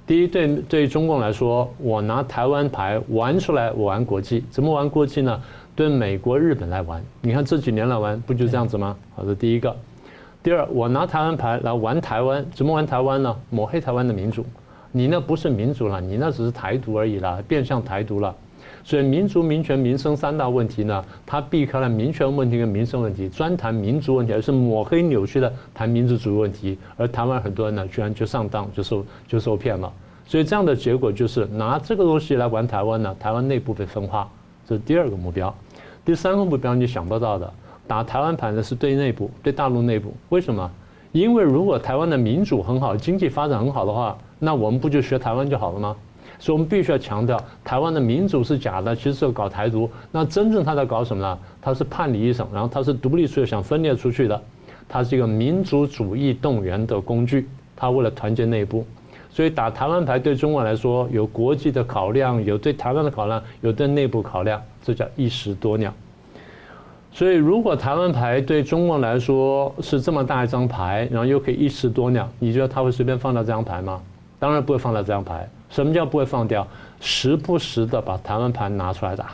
[0.07, 5.42] 第一，对对中共来说，我拿台湾牌玩出来，我玩国际，怎么玩国际呢？
[5.74, 7.03] 对美国、日本来玩。
[7.20, 8.97] 你看这几年来玩，不就这样子吗？
[9.16, 9.76] 好，这第一个。
[10.44, 13.36] 第二，我拿台湾牌来玩台湾，怎么玩台湾呢？
[13.51, 14.47] 抹黑台湾的民主，
[14.92, 18.32] 你那不是民主了，你那只是台独而已了，变相台独了。
[18.87, 26.78] 所以民族、民权、民生三大问题呢，他避开了民权问题跟民生问题，专谈民族问题，而是抹黑扭曲的谈民族主义问题。
[26.97, 29.93] 而台湾很多人呢，居然就上当，就受就受骗了。
[30.24, 34.30] 所以这样的结果就是拿这个东西来玩台湾呢，台湾内部被分化，
[34.64, 35.53] 这是第二个目标。
[36.05, 37.53] 第三个目标你想不到的，
[37.89, 40.14] 打台湾牌的是对内部，对大陆内部。
[40.28, 40.70] 为什么？
[41.11, 45.97] 因为如果台湾的民主很好，经济发展很好的话，那我们不就学台湾就好了吗？
[46.39, 49.89] 所以我们必须要强调，台湾的民主是假的，其实是搞台独。
[50.12, 51.39] 那真正他在搞什么呢？
[51.61, 54.41] 他是叛离一省，然后他是独立出去，想分裂出去的。
[54.89, 58.87] 他是一个民族主义动员的工具，他为了团结内部。
[59.30, 65.93] 所以打台湾牌对中国来说，有国际的考量，有对台湾的考量，有对内部考量，这叫一石多鸟。
[67.12, 74.01] 所以如果台湾牌对中国来说是这么大一张牌，然后又可以一石多鸟，你觉得他会随便放掉这张牌吗？
[74.39, 75.49] 当然不会放掉这张牌。
[75.69, 76.67] 什么叫不会放掉？
[77.01, 79.33] 时不时的把台湾盘拿出来打，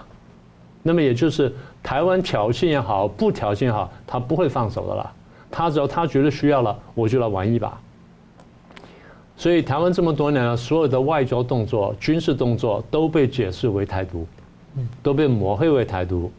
[0.83, 5.13] 那么也就是台湾挑衅也好，不挑衅也好，他不会放手的啦。
[5.51, 7.79] 他只要他觉得需要了，我就来玩一把。
[9.37, 14.27] 所以台湾这么多年了，所有的外交动作、军事动作都被解释为台独，
[15.03, 16.31] 都被抹黑为台独。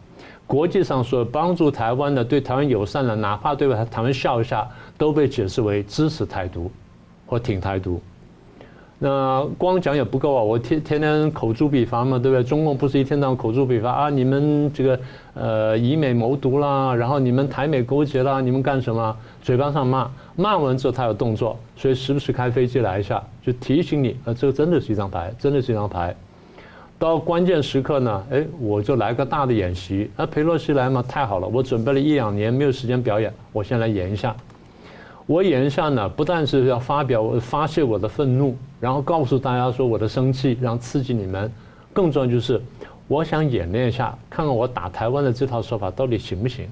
[0.45, 4.67] 国际上所有帮助台湾的、对台湾友善的，哪怕对台湾笑一下，
[4.97, 6.69] 都被解释为支持台独
[7.25, 8.01] 或挺台独。
[9.05, 10.41] 那光讲也不够啊！
[10.41, 12.41] 我天天天口诛笔伐嘛，对不对？
[12.41, 14.09] 中共不是一天到晚口诛笔伐啊？
[14.09, 14.97] 你们这个
[15.33, 19.13] 呃以美谋独啦，然后你们台美勾结啦，你们干什么？
[19.41, 26.15] 嘴巴上骂，骂完之后他有动作，所以时不时开飞机来一下，就提醒你，呃，这个真的是一张牌，真的是一张牌。
[26.97, 30.09] 到关键时刻呢，哎，我就来个大的演习。
[30.15, 34.33] 啊，裴洛西来嘛，太好了，我准备了一两年没有时间表演，我先来演一下。
[35.25, 41.49] 我眼下呢，不但是要发表发泄我的愤怒，然后告诉大家说我的生气，然后刺激你们，
[41.93, 42.61] 更重要就是
[43.07, 46.67] 我想演练一下，看看我打台湾的这套手法到底行不行。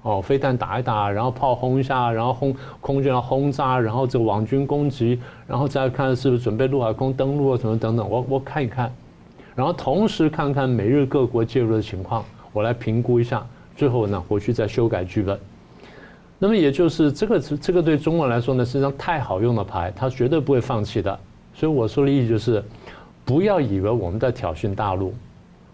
[0.00, 8.90] 哦，飞弹打一打，然后炮轰一下，然后轰空军要轰炸，然后这个网军攻击，然后再看是不是准备陆海空登陆啊什么等等，我我看一看，
[9.54, 12.22] 然后同时看看美日各国介入的情况，
[12.52, 15.38] 我来评估一下，最后呢回去再修改剧本。
[16.44, 21.18] 那么也就是这个这个对中国来说呢，是一张太好用的牌，他绝对不会放弃的。
[21.54, 22.62] 所以我说的意思就是，
[23.24, 25.14] 不要以为我们在挑衅大陆。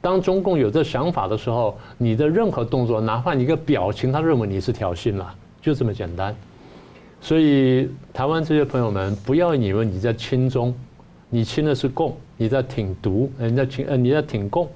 [0.00, 6.32] 当中共有这想法的时候，你的任何动作，哪怕你一个表情，他认为你是挑衅了，就这么简单。
[7.20, 10.72] 所以台湾这些朋友们，不要以为你在亲中，
[11.28, 14.68] 你亲的是共，你在挺独，人家亲呃你在挺共。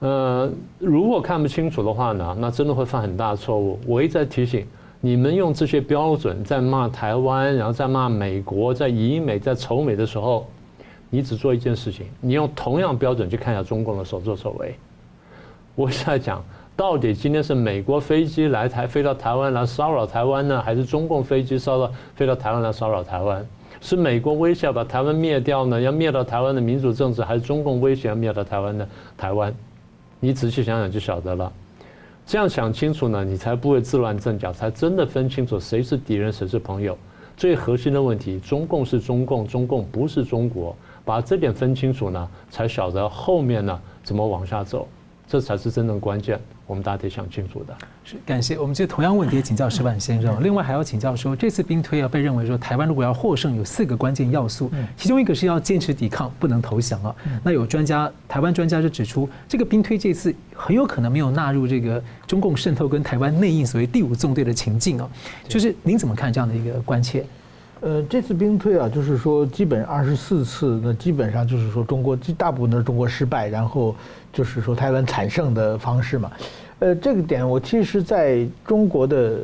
[0.00, 3.78] 呃，如果看不清楚的话呢，那真的会犯很大错误。
[3.86, 4.66] 我一再提醒
[5.00, 10.46] 你们，用这些标准在骂台湾，然后在骂美国，在以美、在仇美的时候。
[11.08, 14.74] 你只做一件事情，你用同样标准去看一下中共的所作所为。
[15.76, 16.44] 我现在讲，
[16.74, 23.46] 到底今天是美国飞机来台飞到台湾来骚扰台湾呢，还是中共飞机骚扰飞到台湾来骚扰台湾？
[23.80, 28.86] 是美国威胁把台湾灭掉呢，要灭掉台湾的民主政治，还是中共威胁要灭掉台湾的
[29.16, 29.54] 台湾？
[30.20, 31.52] 你仔细想想就晓得了。
[32.26, 36.98] 这样想清楚呢，你才不会自乱阵脚，才真的分清楚谁是敌人，谁是朋友。
[37.36, 40.74] 最核心的问题，中共是中共，中共不是中国。
[41.04, 44.88] 把这点分清楚呢，才晓得后面呢怎么往下走，
[45.28, 46.38] 这才是真正关键。
[46.66, 47.76] 我们大家得想清楚的。
[48.04, 50.42] 是感谢我们就同样问题请教石板先生。
[50.42, 57.14] 另外还要请教说，这次兵推啊被认为说台湾如果要获胜，有四个关键要素，其中一个是要坚持抵抗，不能投降啊。
[57.44, 65.08] 那有专家，台湾专家就指出，这个兵推这次很有可能没有纳入这个中共渗透跟台湾内应所谓第五纵队的情境啊。
[65.46, 67.24] 就是您怎么看这样的一个关切？
[67.82, 73.94] 呃，这次兵推啊，就是说，基本二十四次，那基本上就是说，中国大部分都是中国失败，然后
[74.36, 76.30] 就是说台湾惨胜的方式嘛。
[76.80, 79.38] 呃，这个点我其实在中国的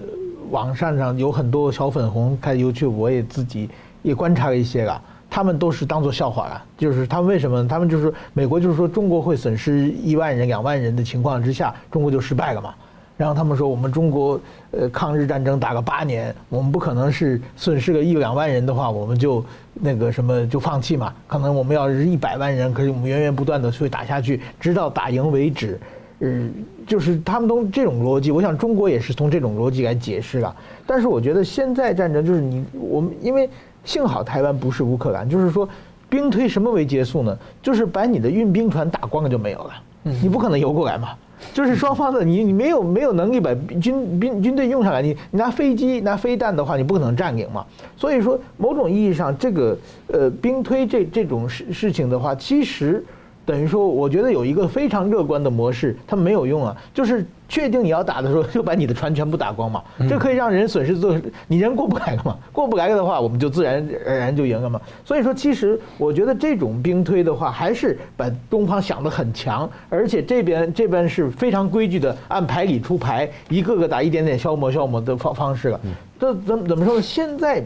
[0.51, 3.71] 网上上有很多小粉红看 YouTube，我也自己
[4.03, 7.67] 也观察了一些了，他们都是当做笑话了，就是他们为什么？
[7.67, 12.75] 他们就是美国就是说中国会损失一万人、两万人的情况之下，中国就失败了嘛。
[13.17, 14.39] 然后他们说，我们中国
[14.73, 19.43] 呃抗日战争打了八年，我们不可能是损失个一两万人的话，我们就
[19.75, 21.13] 那个什么就放弃嘛。
[21.27, 25.79] 可能我们要是一百万人，可是我们源源不断的会打下去，直到打赢为止。
[26.25, 26.53] 嗯，
[26.87, 30.55] 就是他们都这种逻辑，我想中国也是从这种逻辑来解释了。
[30.87, 33.51] 但是我觉得现在战争就是你我们，因为
[33.85, 35.69] 幸好台湾不是乌克兰，就是说
[36.09, 37.37] 兵推什么为结束呢？
[37.61, 39.73] 就是把你的运兵船打光了就没有了，
[40.05, 41.09] 你不可能游过来嘛。
[41.53, 47.65] 就是双方的你，你没有没有能力把军兵军队用上来，你你拿飞机拿飞弹的话，你不可能占领嘛。
[47.97, 49.77] 所以说，某种意义上，这个
[50.07, 53.05] 呃兵推这这种事事情的话，其实。
[53.45, 56.77] 等于说，我觉得有一个非常乐观的模式，它没有用啊。
[56.95, 59.83] 就是确定你要打的时候，就把你的船全部打光嘛。
[60.09, 62.37] 这可以让人损失做，你人过不来了嘛？
[62.53, 64.81] 过不来了的话，我们就自然而然就赢了嘛。
[65.05, 75.81] 所以说，其实我觉得这种兵推的话，还是把东方想得很强，而且这边这边是非常规矩的，按牌理出牌，一个个打一点点消磨消磨的方方式了。
[76.21, 77.03] 这怎怎么说呢？
[77.03, 77.63] 现在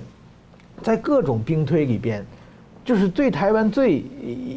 [0.80, 2.24] 在各种兵推里边。
[2.86, 4.04] 就是对台湾最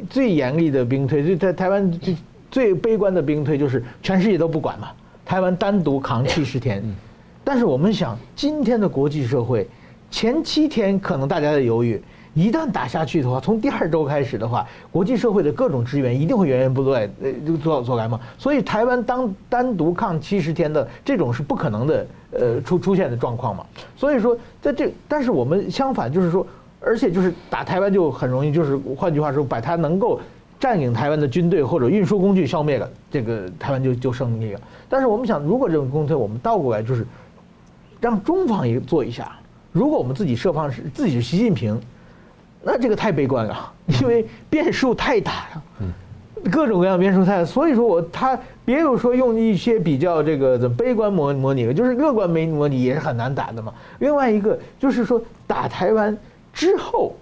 [0.08, 2.18] 最严厉的兵推，就在台湾最
[2.52, 4.90] 最悲观的兵推，就是全世界都不管嘛，
[5.26, 6.84] 台湾单独扛七十天。
[7.44, 9.68] 但是我们想，今天的国际社会，
[10.12, 12.00] 前七天可能大家在犹豫，
[12.36, 18.20] 一旦打下去的话，从第二周开始的话，国际社会的各种支援一定会源源不断呃就做做来嘛。
[18.38, 23.66] 所以台湾当单独抗七十天的这种是不可能的，呃出出现的状况嘛。
[23.98, 26.46] 所以说在这，但是我们相反就是说。
[26.82, 30.20] 而且就是打台湾就很容易，就是换句话说，把它能够
[30.60, 34.62] 占领台湾的军队或者运输工具消灭了，这个台湾就就胜利了。
[34.88, 37.06] 但是我们想，如果这种攻推我们倒过来，就是
[38.00, 39.32] 让中方也做一下。
[39.72, 41.80] 如果我们自己设方是自己是习近平，
[42.64, 43.72] 那这个太悲观了，
[44.02, 45.64] 因为变数太大了，
[46.50, 47.46] 各种各样变数太大。
[47.46, 53.74] 所以说我他别有说用一些比较这个怎么悲观模模拟，就是乐观没模拟也是很难打的嘛。
[54.00, 56.18] 另外一个就是说打台湾。
[56.54, 57.14] 之后，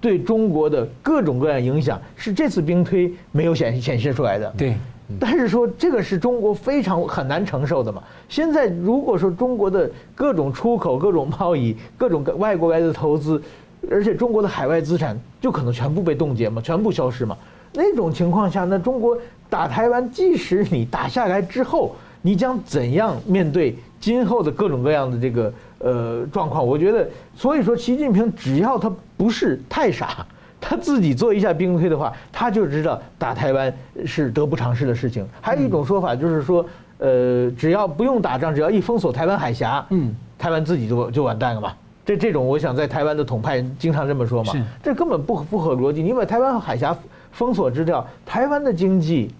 [0.00, 4.52] 对中国的各种各样影响是这次兵推没有显显示出来的。
[4.56, 4.74] 对，
[5.18, 8.02] 但是说这个是中国非常很难承受的嘛。
[8.28, 13.42] 现在如果说中国的各种出口、各种贸易、各种外国来的投资，
[13.90, 17.36] 而且中国的海外资产就可能全部被冻结嘛，全部消失嘛。
[17.72, 19.16] 那种情况下，那中国
[19.48, 30.26] 打台湾，即使你打下来之后，你将怎样面对今后的各种各样的这个呃状况，我觉得，所以说习近平只要他不是太傻，
[30.58, 33.72] 他自己做一下兵推的话，他就知道打台湾
[34.06, 35.26] 是得不偿失的事情。
[35.40, 36.64] 还有一种说法就是说，
[36.98, 41.72] 呃，只要不用打仗，只要一封锁台湾海峡，嗯，台湾自己就就完蛋了嘛。
[42.04, 46.02] 这这种，我想在台湾的统派经常这么说嘛，这根本不符合逻辑。
[46.02, 46.96] 你把台湾海峡
[47.30, 49.30] 封锁之掉，台湾的经济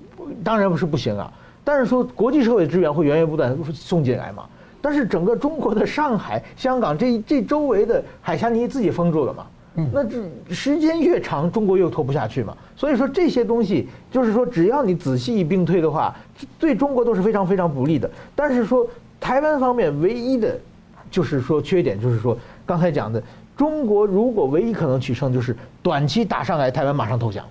[0.45, 1.33] 当然不是不行啊。
[1.65, 4.45] 但是说国际社会的资源会源源不断送进来嘛？
[4.83, 9.47] 但是整个中国的上海、香港这这周围的海峡你自己封住了嘛？
[9.93, 10.19] 那这
[10.53, 12.57] 时间越长，中国又拖不下去嘛？
[12.77, 16.15] 所以说这些东西就是说，只要你仔细一并推的话，
[16.59, 18.11] 对中国都是非常非常不利的。
[18.35, 18.87] 但是说
[19.21, 20.59] 台湾方面唯一的，
[21.11, 22.37] 就是说缺点就是说
[22.67, 23.23] 刚才讲的，
[23.57, 27.45] 中国如果唯一可能取胜就是短期打上来，台湾马上投降。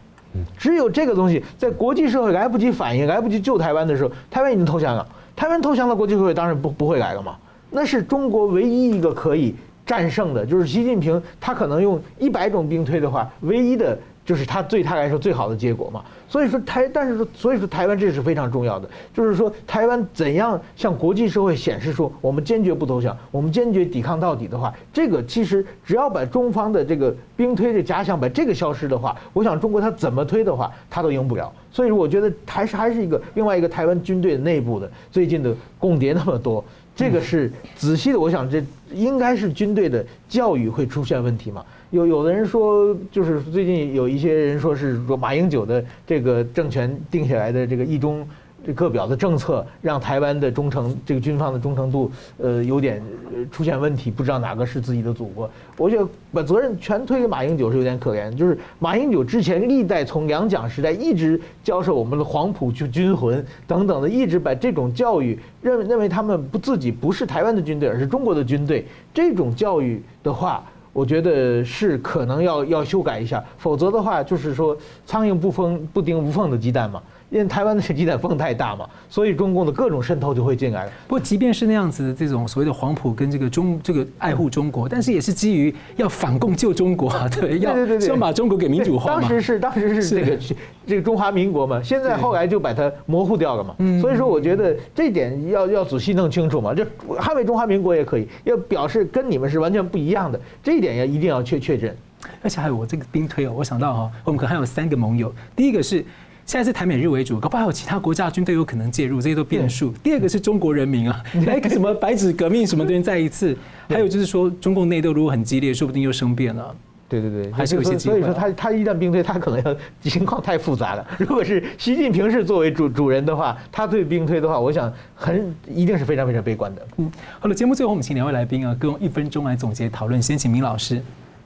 [0.58, 5.08] 只有这个东西在国际社会来不及反应、来不及救台湾的时候，台湾已经投降了。
[5.36, 7.36] 台湾投降了，国际社会当然不不会来了嘛。
[7.70, 9.56] 那是中国唯一一个可以
[9.86, 13.98] 战胜的，就是习近平他可能用一百种兵推的话，唯一的。
[14.26, 31.52] 就是他对他来说最好的结果嘛，所以说台，但是说，所以说台湾这是非常重要的，就是说台湾怎样向国际社会显示说我们坚决不投降，我们坚决抵抗到底的话，这个其实只要把中方的这个兵推的假想把这个消失的话，我想中国他怎么推的话，他都赢不了。
[31.72, 36.64] 所以我觉得还是还是一个另外一个台湾军队内部的最近的共谍那么多，
[36.96, 41.66] 这个是仔细的，我想这应该是军队的教育会出现问题嘛。
[41.92, 48.28] 有有的人说，就是最近有一些人说是说马英九的这这个政权定下来的这个一中
[48.66, 53.02] 这个表的政策，让台湾的忠诚这个军方的忠诚度呃有点
[53.50, 55.50] 出现问题，不知道哪个是自己的祖国。
[55.78, 58.30] 我觉得把责任全推给马英九是有点可怜。
[58.36, 68.86] 就是马英九之前历代从两蒋时代一直教授我们的黄埔军军魂等等的，一直把这种教育认为认为他们不自己不是台湾的军队，而是中国的军队。
[69.14, 70.62] 这种教育的话。
[70.92, 74.76] 我觉得是可能要要修改一下，否则的话就是说
[75.06, 80.90] 苍蝇不封不叮无缝的鸡蛋嘛，因为台湾的鸡蛋缝太大嘛， 所以中共的各种渗透就会进来。
[81.08, 89.22] 不过即便是那样子的这种所谓的黄埔跟这个中这个爱护中国，但是也是基于要反共救中国， 对，要先把中国给民主化嘛。
[89.22, 90.40] 当时是当时是这个
[90.88, 93.76] 这个中华民国嘛，现在后来就把它模糊掉了嘛。
[94.02, 101.96] 所以说我觉得这一点要要仔细弄清楚嘛，就捍卫中华民国也可以，要表示跟你们是完全不一样的，这一点要一定要确确认。
[102.42, 106.04] 而且还有我这个兵推哦，我想到哈，我们可能还有三个盟友，第一个是。
[106.50, 109.94] 现在是台美日为主，搞不好有其他国家军队有可能介入，这些都变数。
[110.02, 113.56] 第二个是中国人民啊，来个什么白纸革命什么的人再一次，
[113.88, 116.76] 还有就是说中共内斗如果很激烈，说不定又生变了。
[117.08, 118.14] 对对对，还是有些机会。
[118.16, 121.08] 所以说他他一旦兵推，他可能要 情况太复杂了。
[121.20, 126.82] 如果是习近平是作为主主人的话，他对兵推的话，我想很一定是非常非常悲观的。
[126.98, 130.20] 嗯，好了，节目最后我们请两位来宾啊，各用一分钟来总结讨论。
[130.20, 131.00] 先请明老师。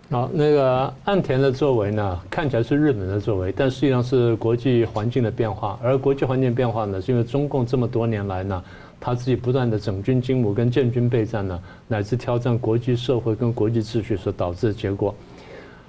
[0.10, 5.80] 好，那个岸田的作为呢，看起来是日本的作为，但实际上是国际环境的变化。
[5.82, 8.64] 而国际环境变化呢，是因为中共这么多年来呢，
[8.99, 15.16] 他自己不断的整军经武跟建军备战呢，乃至挑战国际社会跟国际秩序所导致的结果。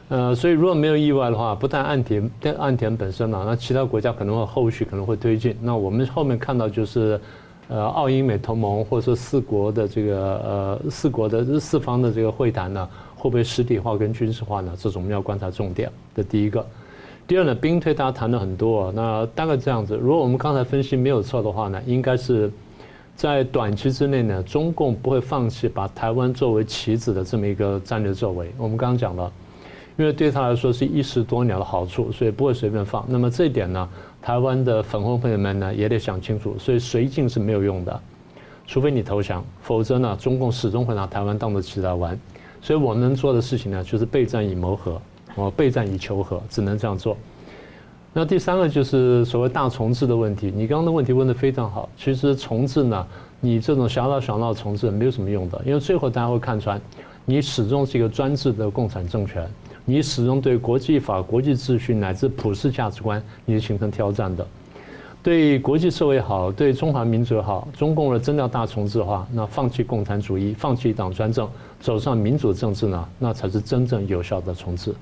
[0.09, 5.55] 呃，所以如果没有意外的话，不但岸田，但岸田本身呢，那其他国家可能会后续可能会推进。
[5.61, 7.21] 那我们后面看到就是，
[7.69, 12.89] 呃，澳英美同盟或者说四国的这个呃四国的四方的这个会谈呢。
[13.25, 14.77] 会不会实体化跟军事化呢？
[14.79, 16.65] 这是我们要观察重点的第一个。
[17.27, 19.97] 第二呢，兵推大家谈了很多，那大概这样子。
[19.97, 22.53] 如果我们刚才分析没有错的话呢，应该是
[23.17, 28.53] 在短期之内呢，中共不会放弃把台湾作为棋子的这么一个战略作为。
[28.59, 29.33] 我们刚刚讲了，
[29.97, 33.03] 因为对他来说是一石多鸟的好处，所以不会随便放。
[33.09, 33.89] 那么这一点呢，
[34.21, 38.01] 台湾的粉红朋友们呢也得想清楚，所以绥靖是没有用的，
[38.67, 42.21] 除非你投降，否则呢，中共始终会拿台湾当做棋来玩。
[42.65, 44.99] 所以我们能做的事情呢，就是备战以谋和，
[45.35, 47.15] 哦，备战以求和，只能这样做。
[48.15, 50.51] 那第三个就是所谓大重置的问题。
[50.57, 51.87] 你刚刚的问题问得非常好。
[51.95, 53.07] 其实重置呢，
[53.39, 56.81] 你这种小打小闹重置没有什么用的，因为最后大家会看穿，
[57.27, 59.47] 你始终是一个专制的共产政权，
[59.85, 64.47] 你始终对国际法、国际秩序乃至普世价值观，你是形成挑战的。
[65.23, 71.49] 对国际社会好，对中华民族好，中共的真的要大重置的话，那放弃共产主义，放弃党专政，
[71.85, 74.95] 走上民主政治呢，那才是真正有效的重置。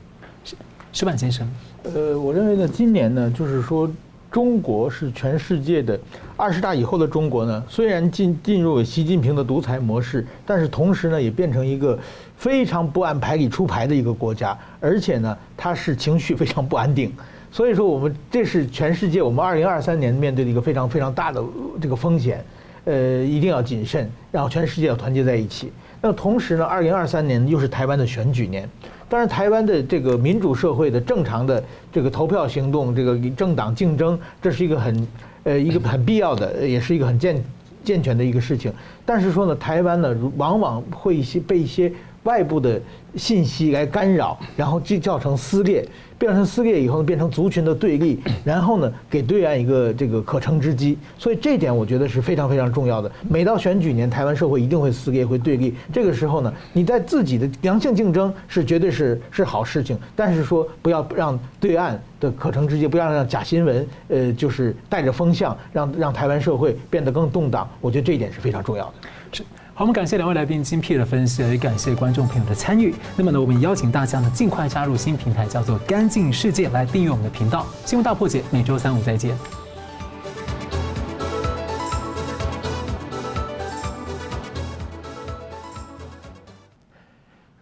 [0.92, 1.48] 石板先生，
[1.84, 3.88] 呃，我认为呢，今年呢，就是说
[4.32, 5.96] 中国是全世界的
[6.36, 11.96] 二十大以后的中国呢，虽然进进入了习近平的独裁模式，但是同时呢，也变成一个
[12.36, 17.12] 非常不按牌理出牌的一个国家，而且呢，它是情绪非常不安定。
[17.52, 21.40] 所以说，我们这是全世界我们二零二三年面对的一个非常非常大的
[21.80, 22.44] 这个风险。
[22.84, 25.72] 呃，一定要谨慎，然后全世界要团结在一起。
[26.04, 28.68] 那同时呢，二零二三年又是台湾的选举年，
[29.08, 35.08] 当然台湾的这个民主社会的正常的这个投票行动，这个政党竞争，这是一个很
[35.44, 37.44] 呃一个很必要的，也是一个很健
[37.84, 38.72] 健全的一个事情。
[39.06, 41.92] 但是说呢，台湾呢，往往会一些被一些
[42.24, 42.80] 外部的
[43.16, 45.86] 信息来干扰，然后就造成撕裂。
[46.18, 50.96] 变成撕裂以后，变成族群的对立， 然后呢，给对岸一个这个可乘之机。
[51.18, 53.10] 所以这一点我觉得是非常非常重要的。
[53.28, 55.74] 每到选举年，台湾社会一定会撕裂，会对立。
[55.92, 67.68] 这个时候呢，你在自己的良性竞争是绝对是是好事情，但是说不要让对岸的可乘之机，不要让假新闻，呃，就是带着风向，让让台湾社会变得更动荡。
[67.80, 69.44] 我觉得这一点是非常重要的。
[69.74, 72.94] 好，我们感谢两位来宾精辟的分析，也感谢观众朋友的参与。
[73.16, 77.66] 那么呢，我们邀请大家呢尽快加入新平台，叫做“干净世界”，来订阅我们的频道。
[77.86, 79.34] 新闻大破解，每周三五再见。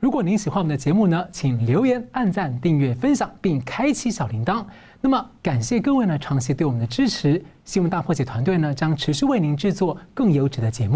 [0.01, 4.65] 如果您喜欢我们的节目呢，请留言、按赞、订阅、分享，并开启小铃铛。
[5.01, 7.41] 那么，感谢各位呢长期对我们的支持。
[7.65, 10.89] 新闻大破解团队呢将持续为您制作更优质的节目。